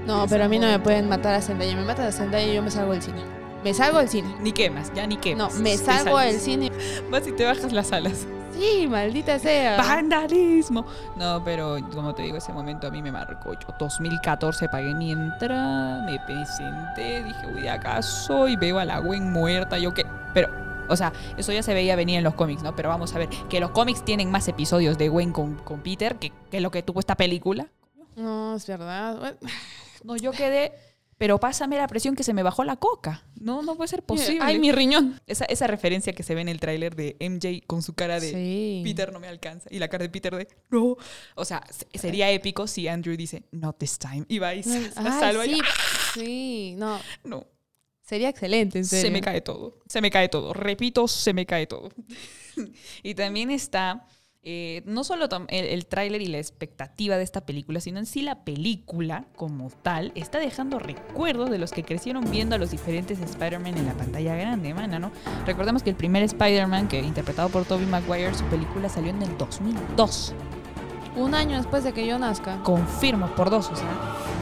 No, 0.06 0.26
pero 0.28 0.44
a 0.44 0.48
mí 0.48 0.58
no 0.58 0.66
me 0.66 0.78
pueden 0.78 1.08
matar 1.08 1.34
a 1.34 1.42
Zendaya. 1.42 1.74
Me 1.76 1.84
matan 1.84 2.06
a 2.06 2.12
Zendaya 2.12 2.50
y 2.50 2.54
yo 2.54 2.62
me 2.62 2.70
salgo 2.70 2.92
del 2.92 3.02
cine. 3.02 3.22
Me 3.62 3.74
salgo 3.74 3.98
del 3.98 4.08
cine. 4.08 4.34
Ni 4.40 4.52
quemas, 4.52 4.92
ya 4.94 5.06
ni 5.06 5.16
No, 5.16 5.20
quemas. 5.20 5.54
me 5.58 5.76
Te 5.76 5.78
salgo 5.78 6.18
del 6.18 6.38
cine. 6.38 6.70
Vas 7.10 7.26
y 7.26 7.32
te 7.32 7.44
bajas 7.44 7.72
las 7.72 7.92
alas. 7.92 8.26
Sí, 8.60 8.86
maldita 8.86 9.38
sea. 9.38 9.78
¡Vandalismo! 9.78 10.84
No, 11.16 11.42
pero 11.42 11.78
como 11.94 12.14
te 12.14 12.22
digo, 12.24 12.36
ese 12.36 12.52
momento 12.52 12.88
a 12.88 12.90
mí 12.90 13.00
me 13.00 13.10
marcó. 13.10 13.54
Yo 13.54 13.74
2014 13.78 14.68
pagué 14.68 14.94
mi 14.94 15.12
entrada, 15.12 16.04
me 16.04 16.20
presenté, 16.20 17.24
dije, 17.24 17.46
uy, 17.54 17.68
acá 17.68 18.02
soy, 18.02 18.56
veo 18.56 18.78
a 18.78 18.84
la 18.84 18.98
Gwen 18.98 19.32
muerta, 19.32 19.78
yo 19.78 19.94
qué. 19.94 20.04
Pero, 20.34 20.50
o 20.90 20.96
sea, 20.96 21.10
eso 21.38 21.52
ya 21.52 21.62
se 21.62 21.72
veía 21.72 21.96
venir 21.96 22.18
en 22.18 22.24
los 22.24 22.34
cómics, 22.34 22.62
¿no? 22.62 22.76
Pero 22.76 22.90
vamos 22.90 23.14
a 23.14 23.18
ver, 23.18 23.30
que 23.48 23.60
los 23.60 23.70
cómics 23.70 24.04
tienen 24.04 24.30
más 24.30 24.46
episodios 24.46 24.98
de 24.98 25.08
Gwen 25.08 25.32
con, 25.32 25.54
con 25.56 25.80
Peter 25.80 26.16
que, 26.16 26.30
que 26.50 26.60
lo 26.60 26.70
que 26.70 26.82
tuvo 26.82 27.00
esta 27.00 27.14
película. 27.14 27.68
No, 28.16 28.56
es 28.56 28.66
verdad. 28.66 29.36
No, 30.02 30.16
yo 30.16 30.32
quedé. 30.32 30.72
Pero 31.20 31.38
pásame 31.38 31.76
la 31.76 31.86
presión 31.86 32.16
que 32.16 32.22
se 32.24 32.32
me 32.32 32.42
bajó 32.42 32.64
la 32.64 32.76
coca. 32.76 33.22
No, 33.38 33.60
no 33.60 33.76
puede 33.76 33.88
ser 33.88 34.02
posible. 34.02 34.38
Ay, 34.40 34.58
mi 34.58 34.72
riñón. 34.72 35.20
esa, 35.26 35.44
esa 35.44 35.66
referencia 35.66 36.14
que 36.14 36.22
se 36.22 36.34
ve 36.34 36.40
en 36.40 36.48
el 36.48 36.58
tráiler 36.60 36.96
de 36.96 37.14
MJ 37.20 37.62
con 37.66 37.82
su 37.82 37.92
cara 37.92 38.18
de 38.18 38.30
Sí. 38.30 38.80
Peter 38.82 39.12
no 39.12 39.20
me 39.20 39.28
alcanza. 39.28 39.68
Y 39.70 39.78
la 39.80 39.88
cara 39.88 40.04
de 40.04 40.08
Peter 40.08 40.34
de 40.34 40.48
no. 40.70 40.96
O 41.34 41.44
sea, 41.44 41.62
se- 41.68 41.86
sería 41.98 42.30
épico 42.30 42.66
si 42.66 42.88
Andrew 42.88 43.14
dice 43.18 43.42
not 43.50 43.76
this 43.76 43.98
time. 43.98 44.24
Y 44.28 44.38
va 44.38 44.54
y 44.54 44.62
se 44.62 44.80
la 44.80 44.86
Ay, 44.96 45.20
salva. 45.20 45.44
y- 45.46 45.56
sí, 45.56 45.60
sí, 46.14 46.74
no. 46.78 46.98
No, 47.22 47.46
Sería 48.02 48.30
excelente, 48.30 48.78
en 48.78 48.86
serio. 48.86 49.02
se 49.04 49.10
me 49.10 49.20
cae 49.20 49.42
todo. 49.42 49.78
Se 49.88 50.00
me 50.00 50.10
cae 50.10 50.30
todo. 50.30 50.54
Repito, 50.54 51.06
se 51.06 51.34
me 51.34 51.44
cae 51.44 51.66
todo. 51.66 51.90
y 53.02 53.14
también 53.14 53.50
está 53.50 54.06
eh, 54.42 54.82
no 54.86 55.04
solo 55.04 55.26
el, 55.48 55.64
el 55.66 55.86
tráiler 55.86 56.22
y 56.22 56.26
la 56.26 56.38
expectativa 56.38 57.18
de 57.18 57.22
esta 57.22 57.44
película, 57.44 57.78
sino 57.80 57.98
en 57.98 58.06
sí 58.06 58.22
la 58.22 58.42
película 58.42 59.26
como 59.36 59.68
tal 59.82 60.12
está 60.14 60.38
dejando 60.38 60.78
recuerdos 60.78 61.50
de 61.50 61.58
los 61.58 61.72
que 61.72 61.82
crecieron 61.82 62.30
viendo 62.30 62.54
a 62.54 62.58
los 62.58 62.70
diferentes 62.70 63.20
Spider-Man 63.20 63.76
en 63.76 63.86
la 63.86 63.92
pantalla 63.92 64.34
grande, 64.36 64.72
mana, 64.72 64.98
¿no? 64.98 65.12
Recordemos 65.44 65.82
que 65.82 65.90
el 65.90 65.96
primer 65.96 66.22
Spider-Man, 66.22 66.88
que 66.88 67.00
interpretado 67.00 67.50
por 67.50 67.66
Tobey 67.66 67.84
Maguire, 67.84 68.32
su 68.32 68.44
película 68.44 68.88
salió 68.88 69.10
en 69.10 69.22
el 69.22 69.36
2002. 69.36 70.34
Un 71.16 71.34
año 71.34 71.58
después 71.58 71.84
de 71.84 71.92
que 71.92 72.06
yo 72.06 72.18
nazca. 72.18 72.62
Confirmo, 72.62 73.26
por 73.34 73.50
dos, 73.50 73.68
o 73.68 73.76
sea. 73.76 73.88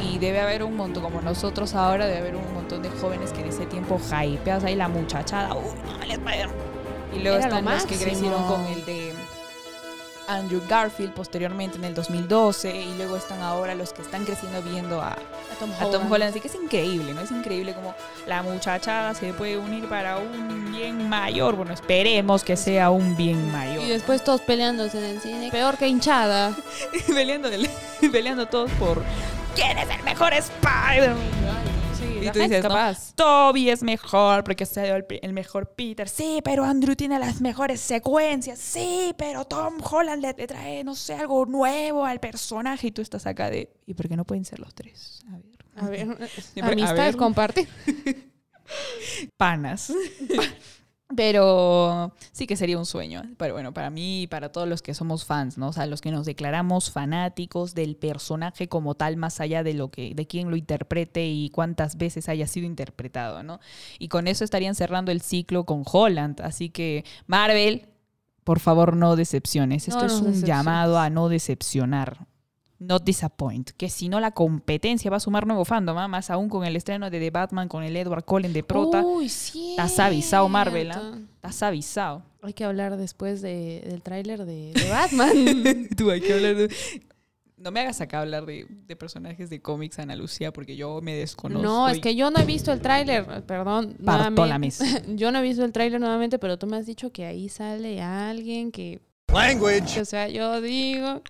Y 0.00 0.18
debe 0.18 0.38
haber 0.38 0.62
un 0.62 0.76
montón, 0.76 1.02
como 1.02 1.20
nosotros 1.22 1.74
ahora, 1.74 2.06
debe 2.06 2.18
haber 2.18 2.36
un 2.36 2.54
montón 2.54 2.82
de 2.82 2.90
jóvenes 2.90 3.32
que 3.32 3.40
en 3.40 3.48
ese 3.48 3.66
tiempo 3.66 3.98
hypeas 3.98 4.62
ahí 4.62 4.76
la 4.76 4.86
muchachada. 4.86 5.54
Uy, 5.54 5.64
no, 5.84 6.02
el 6.02 6.10
Spider-Man. 6.10 6.56
Y 7.16 7.18
luego 7.20 7.38
Era 7.38 7.48
lo 7.48 7.56
están 7.56 7.74
los 7.74 7.86
que 7.86 7.96
crecieron 7.96 8.44
con 8.44 8.64
el 8.66 8.84
de 8.84 9.17
Andrew 10.28 10.62
Garfield 10.68 11.12
posteriormente 11.12 11.78
en 11.78 11.84
el 11.84 11.94
2012. 11.94 12.74
Y 12.74 12.94
luego 12.96 13.16
están 13.16 13.40
ahora 13.40 13.74
los 13.74 13.92
que 13.92 14.02
están 14.02 14.24
creciendo 14.24 14.62
viendo 14.62 15.00
a, 15.00 15.12
A 15.12 15.18
Tom 15.58 15.70
a 15.80 15.90
Tom 15.90 16.10
Holland. 16.10 16.30
Así 16.30 16.40
que 16.40 16.48
es 16.48 16.54
increíble, 16.54 17.14
¿no? 17.14 17.22
Es 17.22 17.30
increíble 17.30 17.74
como 17.74 17.94
la 18.26 18.42
muchachada 18.42 19.14
se 19.14 19.32
puede 19.32 19.58
unir 19.58 19.88
para 19.88 20.18
un 20.18 20.70
bien 20.70 21.08
mayor. 21.08 21.56
Bueno, 21.56 21.72
esperemos 21.72 22.44
que 22.44 22.56
sea 22.56 22.90
un 22.90 23.16
bien 23.16 23.50
mayor. 23.50 23.82
Y 23.82 23.88
después 23.88 24.22
todos 24.22 24.42
peleándose 24.42 24.98
en 24.98 25.04
el 25.04 25.20
cine. 25.20 25.50
Peor 25.50 25.76
que 25.76 25.88
hinchada. 25.88 26.54
peleando, 27.06 27.48
peleando 28.12 28.46
todos 28.46 28.70
por 28.72 29.02
quién 29.54 29.78
es 29.78 29.88
el 29.90 30.02
mejor 30.02 30.32
Spider-Man. 30.34 31.47
Y 32.28 32.32
tú 32.32 32.38
dices. 32.40 33.12
Toby 33.14 33.70
es 33.70 33.82
mejor 33.82 34.44
porque 34.44 34.64
ha 34.64 34.66
sido 34.66 34.96
el, 34.96 35.06
el 35.22 35.32
mejor 35.32 35.72
Peter. 35.74 36.08
Sí, 36.08 36.40
pero 36.44 36.64
Andrew 36.64 36.94
tiene 36.96 37.18
las 37.18 37.40
mejores 37.40 37.80
secuencias. 37.80 38.58
Sí, 38.58 39.14
pero 39.18 39.44
Tom 39.44 39.78
Holland 39.82 40.22
le, 40.22 40.34
le 40.36 40.46
trae, 40.46 40.84
no 40.84 40.94
sé, 40.94 41.14
algo 41.14 41.46
nuevo 41.46 42.04
al 42.04 42.20
personaje. 42.20 42.88
Y 42.88 42.90
tú 42.92 43.02
estás 43.02 43.26
acá 43.26 43.50
de, 43.50 43.70
¿y 43.86 43.94
por 43.94 44.08
qué 44.08 44.16
no 44.16 44.24
pueden 44.24 44.44
ser 44.44 44.58
los 44.60 44.74
tres? 44.74 45.20
A 45.32 45.36
ver. 45.38 45.58
A 45.76 45.88
ver, 45.88 46.28
Siempre- 46.54 46.82
a 46.84 46.92
ver. 46.92 47.16
compartir. 47.16 47.68
Panas. 49.36 49.92
Pero 51.16 52.12
sí 52.32 52.46
que 52.46 52.56
sería 52.56 52.78
un 52.78 52.84
sueño. 52.84 53.22
Pero 53.38 53.54
bueno, 53.54 53.72
para 53.72 53.88
mí 53.88 54.22
y 54.22 54.26
para 54.26 54.52
todos 54.52 54.68
los 54.68 54.82
que 54.82 54.92
somos 54.92 55.24
fans, 55.24 55.56
¿no? 55.56 55.68
O 55.68 55.72
sea, 55.72 55.86
los 55.86 56.02
que 56.02 56.10
nos 56.10 56.26
declaramos 56.26 56.90
fanáticos 56.90 57.74
del 57.74 57.96
personaje 57.96 58.68
como 58.68 58.94
tal, 58.94 59.16
más 59.16 59.40
allá 59.40 59.62
de 59.62 59.72
lo 59.72 59.90
que, 59.90 60.14
de 60.14 60.26
quién 60.26 60.50
lo 60.50 60.56
interprete 60.56 61.26
y 61.26 61.48
cuántas 61.50 61.96
veces 61.96 62.28
haya 62.28 62.46
sido 62.46 62.66
interpretado, 62.66 63.42
¿no? 63.42 63.58
Y 63.98 64.08
con 64.08 64.28
eso 64.28 64.44
estarían 64.44 64.74
cerrando 64.74 65.10
el 65.10 65.22
ciclo 65.22 65.64
con 65.64 65.82
Holland. 65.90 66.42
Así 66.42 66.68
que, 66.68 67.04
Marvel, 67.26 67.88
por 68.44 68.60
favor, 68.60 68.94
no 68.94 69.16
decepciones. 69.16 69.88
Esto 69.88 70.00
No 70.00 70.06
es 70.06 70.12
un 70.12 70.18
decepciones. 70.26 70.46
llamado 70.46 70.98
a 70.98 71.08
no 71.08 71.28
decepcionar. 71.30 72.26
Not 72.80 73.02
disappoint. 73.04 73.70
Que 73.72 73.90
si 73.90 74.08
no, 74.08 74.20
la 74.20 74.30
competencia 74.30 75.10
va 75.10 75.16
a 75.16 75.20
sumar 75.20 75.46
nuevo 75.46 75.64
fandom, 75.64 75.98
¿ah? 75.98 76.06
más 76.06 76.30
aún 76.30 76.48
con 76.48 76.64
el 76.64 76.76
estreno 76.76 77.10
de 77.10 77.18
The 77.18 77.30
Batman, 77.30 77.66
con 77.68 77.82
el 77.82 77.96
Edward 77.96 78.24
Cullen 78.24 78.52
de 78.52 78.62
Prota. 78.62 79.02
Uy, 79.04 79.28
sí. 79.28 79.70
Estás 79.70 79.98
avisado, 79.98 80.48
Marvel, 80.48 80.92
¿ah? 80.92 81.18
Estás 81.34 81.62
avisado. 81.64 82.22
Hay 82.40 82.52
que 82.52 82.64
hablar 82.64 82.96
después 82.96 83.42
de- 83.42 83.82
del 83.88 84.02
tráiler 84.02 84.44
de, 84.44 84.72
de 84.74 84.88
Batman. 84.90 85.88
Tú 85.96 86.10
hay 86.10 86.20
que 86.20 86.32
hablar 86.34 86.54
de... 86.54 86.70
No 87.56 87.72
me 87.72 87.80
hagas 87.80 88.00
acá 88.00 88.20
hablar 88.20 88.46
de, 88.46 88.66
de 88.86 88.94
personajes 88.94 89.50
de 89.50 89.60
cómics, 89.60 89.98
Ana 89.98 90.14
Lucía, 90.14 90.52
porque 90.52 90.76
yo 90.76 91.00
me 91.02 91.16
desconozco. 91.16 91.60
no, 91.66 91.88
es 91.88 91.98
que 91.98 92.14
yo 92.14 92.30
no 92.30 92.38
he 92.38 92.44
visto 92.44 92.72
el 92.72 92.80
tráiler, 92.80 93.44
perdón. 93.46 93.96
Parto 94.04 94.22
la 94.22 94.30
nuevamente. 94.30 94.76
Yo 95.16 95.32
no 95.32 95.40
he 95.40 95.42
visto 95.42 95.64
el 95.64 95.72
tráiler 95.72 95.98
nuevamente, 96.00 96.38
pero 96.38 96.56
tú 96.56 96.68
me 96.68 96.76
has 96.76 96.86
dicho 96.86 97.10
que 97.10 97.24
ahí 97.26 97.48
sale 97.48 98.00
alguien 98.00 98.70
que, 98.70 99.00
Language. 99.26 100.00
o 100.00 100.04
sea, 100.04 100.28
yo 100.28 100.60
digo, 100.60 101.20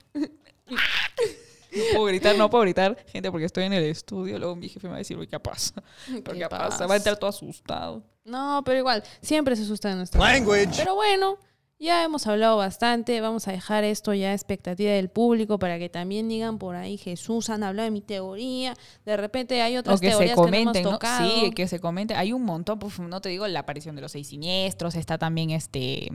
No 0.70 1.84
puedo 1.92 2.04
gritar, 2.06 2.36
no 2.36 2.48
puedo 2.48 2.62
gritar, 2.62 2.96
gente, 3.08 3.30
porque 3.30 3.44
estoy 3.46 3.64
en 3.64 3.74
el 3.74 3.84
estudio. 3.84 4.38
Luego 4.38 4.56
mi 4.56 4.68
jefe 4.68 4.86
me 4.86 4.92
va 4.92 4.96
a 4.96 4.98
decir, 4.98 5.16
uy, 5.18 5.26
¿qué 5.26 5.38
pasa? 5.38 5.74
¿Pero 6.06 6.32
¿qué 6.32 6.38
¿Qué 6.38 6.48
pasa? 6.48 6.86
Va 6.86 6.94
a 6.94 6.96
entrar 6.96 7.16
todo 7.16 7.30
asustado. 7.30 8.02
No, 8.24 8.62
pero 8.64 8.78
igual, 8.78 9.02
siempre 9.20 9.54
se 9.56 9.62
asusta 9.62 9.88
de 9.90 9.96
nuestra 9.96 10.20
Language. 10.20 10.72
Pero 10.76 10.94
bueno, 10.94 11.38
ya 11.80 12.02
hemos 12.04 12.26
hablado 12.26 12.56
bastante. 12.56 13.20
Vamos 13.20 13.46
a 13.48 13.52
dejar 13.52 13.84
esto 13.84 14.12
ya 14.14 14.30
a 14.30 14.34
expectativa 14.34 14.90
del 14.90 15.08
público 15.10 15.58
para 15.58 15.78
que 15.78 15.88
también 15.88 16.28
digan 16.28 16.58
por 16.58 16.74
ahí, 16.76 16.96
Jesús, 16.98 17.50
han 17.50 17.62
hablado 17.62 17.84
de 17.84 17.90
mi 17.92 18.00
teoría. 18.00 18.74
De 19.04 19.16
repente 19.16 19.62
hay 19.62 19.76
otras 19.76 19.96
O 19.98 20.00
que 20.00 20.08
se 20.10 20.16
teorías 20.16 20.34
comenten, 20.36 20.72
que 20.72 20.82
no 20.82 20.90
¿no? 20.90 20.96
hemos 20.96 20.98
tocado. 20.98 21.30
Sí, 21.40 21.50
que 21.52 21.68
se 21.68 21.78
comenten. 21.80 22.16
Hay 22.16 22.32
un 22.32 22.44
montón, 22.44 22.78
pues, 22.78 22.98
no 22.98 23.20
te 23.20 23.28
digo 23.28 23.46
la 23.46 23.60
aparición 23.60 23.94
de 23.96 24.02
los 24.02 24.12
seis 24.12 24.26
siniestros, 24.28 24.94
está 24.96 25.18
también 25.18 25.50
este 25.50 26.08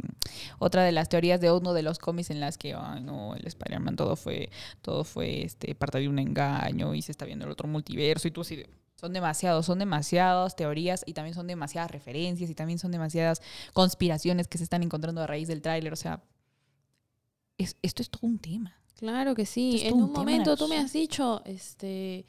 otra 0.60 0.84
de 0.84 0.91
las 0.91 1.10
teorías 1.10 1.39
de 1.39 1.52
uno 1.52 1.73
de 1.73 1.84
los 1.84 1.97
cómics 1.99 2.30
en 2.30 2.39
las 2.39 2.58
que, 2.58 2.73
ay 2.73 3.02
no, 3.02 3.36
el 3.36 3.45
Spider-Man 3.47 3.95
todo 3.95 4.15
fue, 4.15 4.49
todo 4.82 5.04
fue 5.04 5.43
este, 5.43 5.76
parte 5.76 5.99
de 5.99 6.10
un 6.10 6.19
engaño 6.19 6.93
y 6.93 7.02
se 7.02 7.12
está 7.12 7.26
viendo 7.26 7.45
el 7.45 7.52
otro 7.52 7.67
multiverso 7.67 8.28
y 8.28 8.32
tú 8.32 8.41
así 8.41 8.58
de- 8.58 8.69
son 8.95 9.12
demasiados, 9.13 9.65
son 9.65 9.79
demasiadas 9.79 10.56
teorías 10.56 11.03
y 11.06 11.13
también 11.13 11.34
son 11.36 11.47
demasiadas 11.47 11.91
referencias 11.91 12.49
y 12.49 12.56
también 12.56 12.79
son 12.79 12.91
demasiadas 12.91 13.41
conspiraciones 13.73 14.47
que 14.47 14.58
se 14.58 14.63
están 14.63 14.84
encontrando 14.84 15.21
a 15.21 15.27
raíz 15.27 15.47
del 15.47 15.62
tráiler. 15.62 15.91
O 15.93 15.97
sea, 15.97 16.23
es- 17.58 17.75
esto 17.82 18.01
es 18.01 18.10
todo 18.10 18.27
un 18.27 18.39
tema. 18.39 18.77
Claro 18.97 19.36
que 19.36 19.45
sí. 19.45 19.75
Es 19.77 19.84
En 19.91 19.95
un 19.95 20.12
momento 20.12 20.56
tú 20.56 20.67
me 20.67 20.77
has 20.77 20.93
dicho, 20.93 21.41
este, 21.45 22.25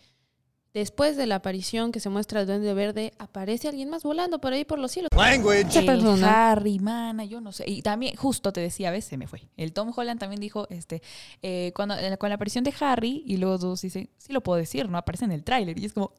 después 0.72 1.16
de 1.16 1.27
la 1.27 1.37
aparición 1.37 1.92
que 1.92 2.00
se 2.00 2.09
muestra 2.09 2.40
el 2.40 2.46
Duende 2.48 2.74
Verde, 2.74 3.12
aparece 3.18 3.68
alguien 3.68 3.88
más 3.90 4.03
volando 4.03 4.40
por 4.40 4.53
ahí 4.53 4.64
por 4.64 4.81
los 4.81 4.90
cielos. 4.90 5.11
Language. 5.16 5.68
¿Qué 5.72 5.79
el? 5.87 6.24
Harry, 6.24 6.81
mana, 6.81 7.24
yo 7.24 7.40
no 7.40 7.53
sé. 7.53 7.64
Y 7.70 7.83
también, 7.83 8.16
justo 8.16 8.53
te 8.53 8.61
decía, 8.61 8.88
a 8.88 8.92
veces 8.92 9.11
se 9.11 9.16
me 9.16 9.29
fue. 9.29 9.48
El 9.57 9.72
Tom 9.72 9.92
Holland 9.94 10.18
también 10.18 10.40
dijo, 10.40 10.66
este, 10.70 11.00
eh, 11.42 11.72
cuando, 11.77 11.96
eh, 11.96 12.16
con 12.18 12.29
la 12.31 12.35
aparición 12.35 12.64
de 12.64 12.74
Harry, 12.81 13.22
y 13.24 13.37
luego 13.37 13.59
todos 13.61 13.83
dicen, 13.83 14.11
sí 14.18 14.33
lo 14.33 14.40
puedo 14.42 14.59
decir, 14.59 14.88
¿no? 14.88 14.98
Aparece 14.98 15.27
en 15.27 15.33
el 15.33 15.44
tráiler. 15.44 15.79
Y 15.79 15.85
es 15.85 15.92
como, 15.92 16.12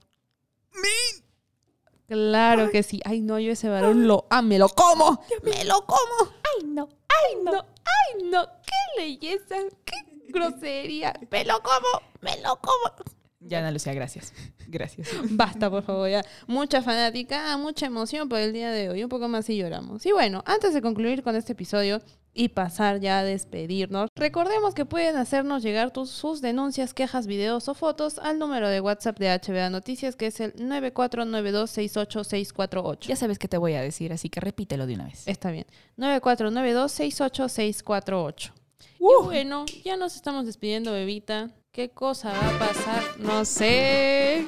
Claro 2.07 2.69
que 2.69 2.83
sí. 2.83 3.01
Ay, 3.05 3.21
no, 3.21 3.39
yo 3.39 3.51
ese 3.51 3.69
varón 3.69 4.07
lo 4.07 4.27
ah, 4.29 4.41
me 4.41 4.59
lo 4.59 4.69
como. 4.69 5.23
Me 5.43 5.63
lo 5.63 5.85
como. 5.85 6.31
Ay, 6.43 6.67
no. 6.67 6.89
Ay, 7.07 7.37
no. 7.43 7.51
Ay, 7.53 8.23
no. 8.29 8.45
Qué 8.45 9.01
belleza. 9.01 9.55
Qué 9.83 9.95
grosería. 10.29 11.13
Me 11.31 11.45
lo 11.45 11.61
como. 11.61 12.01
Me 12.21 12.37
lo 12.41 12.59
como. 12.61 12.93
ya 13.39 13.59
Ana 13.59 13.71
Lucía, 13.71 13.93
gracias. 13.93 14.33
Gracias. 14.67 15.09
Basta, 15.29 15.69
por 15.69 15.83
favor, 15.83 16.09
ya. 16.09 16.23
Mucha 16.47 16.81
fanática, 16.81 17.55
mucha 17.57 17.85
emoción 17.85 18.29
por 18.29 18.39
el 18.39 18.53
día 18.53 18.71
de 18.71 18.89
hoy. 18.89 19.03
Un 19.03 19.09
poco 19.09 19.27
más 19.27 19.49
y 19.49 19.57
lloramos. 19.57 20.05
Y 20.05 20.11
bueno, 20.11 20.43
antes 20.45 20.73
de 20.73 20.81
concluir 20.81 21.23
con 21.23 21.35
este 21.35 21.53
episodio 21.53 22.01
y 22.35 22.49
pasar 22.49 22.99
ya 22.99 23.17
a 23.19 23.23
despedirnos, 23.23 24.09
recordemos 24.15 24.75
que 24.75 24.83
pueden 24.85 25.15
hacernos 25.15 25.63
llegar 25.63 25.91
tus, 25.91 26.09
sus 26.09 26.41
denuncias, 26.41 26.93
quejas, 26.93 27.25
videos 27.25 27.69
o 27.69 27.73
fotos 27.73 28.19
al 28.19 28.37
número 28.37 28.67
de 28.69 28.81
WhatsApp 28.81 29.17
de 29.17 29.39
HBA 29.39 29.69
Noticias, 29.69 30.17
que 30.17 30.27
es 30.27 30.41
el 30.41 30.53
9492686648. 30.55 33.07
Ya 33.07 33.15
sabes 33.15 33.39
qué 33.39 33.47
te 33.47 33.57
voy 33.57 33.73
a 33.73 33.81
decir, 33.81 34.11
así 34.11 34.27
que 34.29 34.41
repítelo 34.41 34.85
de 34.85 34.95
una 34.95 35.05
vez. 35.05 35.25
Está 35.27 35.51
bien. 35.51 35.65
9492686648. 35.97 38.51
Uh. 38.99 39.09
Y 39.09 39.13
bueno, 39.23 39.65
ya 39.83 39.97
nos 39.97 40.15
estamos 40.15 40.45
despidiendo, 40.45 40.91
bebita. 40.91 41.49
¿Qué 41.71 41.89
cosa 41.89 42.31
va 42.31 42.55
a 42.55 42.59
pasar? 42.59 43.01
No 43.19 43.43
sé. 43.45 44.45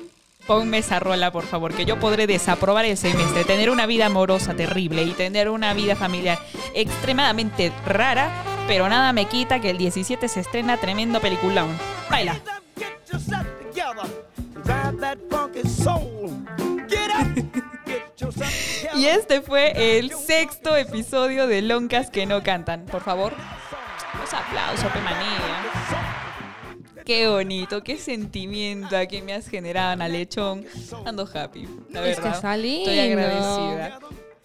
Ponme 0.48 0.78
esa 0.78 1.00
rola, 1.00 1.32
por 1.32 1.46
favor, 1.46 1.74
que 1.74 1.86
yo 1.86 2.00
podré 2.00 2.26
desaprobar 2.26 2.86
el 2.86 2.96
semestre, 2.96 3.44
tener 3.44 3.70
una 3.70 3.86
vida 3.86 4.06
amorosa 4.06 4.56
terrible 4.56 5.04
y 5.04 5.12
tener 5.12 5.50
una 5.50 5.74
vida 5.74 5.98
familiar 5.98 6.40
extremadamente 6.74 7.74
rara, 7.86 8.32
pero 8.66 8.88
nada 8.88 9.12
me 9.12 9.26
quita 9.26 9.60
que 9.60 9.70
el 9.70 9.78
17 9.78 10.30
se 10.30 10.40
estrena 10.40 10.78
tremendo 10.78 11.20
peliculón. 11.20 11.68
Baila. 12.10 12.38
Y 18.96 19.06
este 19.06 19.42
fue 19.42 19.98
el 19.98 20.12
sexto 20.12 20.76
episodio 20.76 21.48
de 21.48 21.62
Loncas 21.62 22.10
que 22.10 22.26
no 22.26 22.44
cantan. 22.44 22.86
Por 22.86 23.02
favor, 23.02 23.34
los 24.20 24.34
aplausos, 24.34 24.92
Pemanía. 24.92 26.07
Qué 27.08 27.26
bonito, 27.30 27.82
qué 27.86 27.96
sentimiento 27.98 28.98
aquí 28.98 29.22
me 29.22 29.32
has 29.34 29.48
generado, 29.48 29.92
Ana 29.92 30.10
Lechón. 30.10 30.66
Ando 31.06 31.26
happy, 31.34 31.66
la 31.90 32.06
Es 32.06 32.18
que 32.20 32.22
verdad. 32.24 32.58
lindo. 32.60 32.92
Estoy 32.92 33.00
agradecida. 33.00 34.00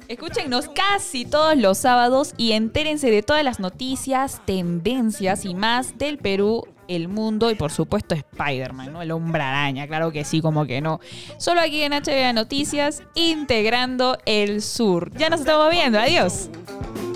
Escúchenos 0.07 0.68
casi 0.68 1.25
todos 1.25 1.57
los 1.57 1.79
sábados 1.79 2.35
y 2.37 2.53
entérense 2.53 3.11
de 3.11 3.25
todas 3.25 3.42
las 3.42 3.59
noticias, 3.59 4.42
tendencias 4.46 5.44
y 5.44 5.55
más 5.55 5.98
del 5.98 6.18
Perú, 6.18 6.68
el 6.87 7.09
mundo 7.09 7.51
y 7.51 7.57
por 7.57 7.72
supuesto 7.72 8.14
Spider-Man, 8.14 8.92
¿no? 8.92 9.03
El 9.03 9.11
hombre 9.11 9.42
araña, 9.42 9.88
claro 9.88 10.12
que 10.12 10.22
sí, 10.22 10.40
como 10.40 10.64
que 10.64 10.81
no. 10.81 11.01
Solo 11.38 11.61
aquí 11.62 11.83
en 11.83 11.92
HBA 11.92 12.33
Noticias, 12.33 13.03
integrando 13.16 14.18
el 14.25 14.62
sur. 14.62 15.11
Ya 15.16 15.31
nos 15.31 15.40
estamos 15.40 15.68
viendo, 15.68 15.98
adiós. 15.98 16.48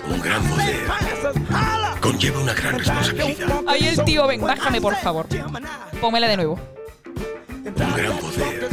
Un 0.09 0.21
gran 0.21 0.43
poder 0.43 0.87
conlleva 2.01 2.39
una 2.39 2.53
gran 2.53 2.77
responsabilidad. 2.77 3.61
Ahí 3.67 3.87
el 3.87 4.03
tío, 4.03 4.27
ven, 4.27 4.41
bájame 4.41 4.81
por 4.81 4.95
favor. 4.95 5.27
Pónmela 5.99 6.27
de 6.27 6.37
nuevo. 6.37 6.59
Un 7.65 7.93
gran 7.95 8.17
poder 8.17 8.69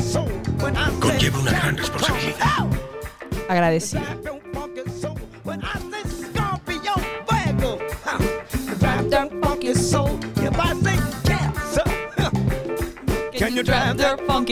conlleva 1.01 1.39
una 1.39 1.53
gran 1.53 1.77
responsabilidad. 1.77 2.67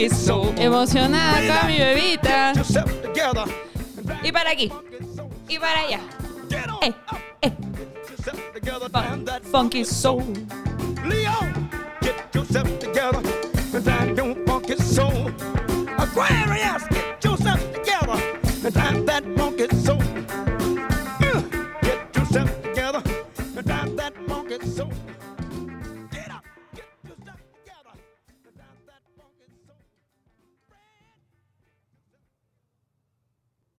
Soul? 0.09 0.53
Emocionada 0.57 1.37
acá, 1.37 1.67
mi 1.67 1.77
bebita. 1.77 2.53
Y 4.23 4.31
para 4.31 4.51
aquí. 4.51 4.71
Y 5.47 5.59
para 5.59 5.79
allá. 5.81 5.99
Eh, 6.83 6.91
eh. 7.43 7.49
Get 7.49 8.09
yourself 8.09 8.53
together. 8.53 8.89
Fun- 8.89 9.23
that 9.23 9.45
funky 9.45 9.85
soul. 9.85 10.21
Leo, 11.05 11.31
get 12.01 12.35
yourself 12.35 12.67
together. 12.79 13.21
Drive 13.81 14.17
your 14.17 14.35
funky 14.45 14.75
soul. 14.75 15.27
Aquarius, 15.97 16.83
get 16.89 17.23
yourself 17.23 17.61
together. 17.73 18.17
Drive 18.71 19.05
that 19.05 19.23
funky 19.37 19.67
soul. 19.69 19.82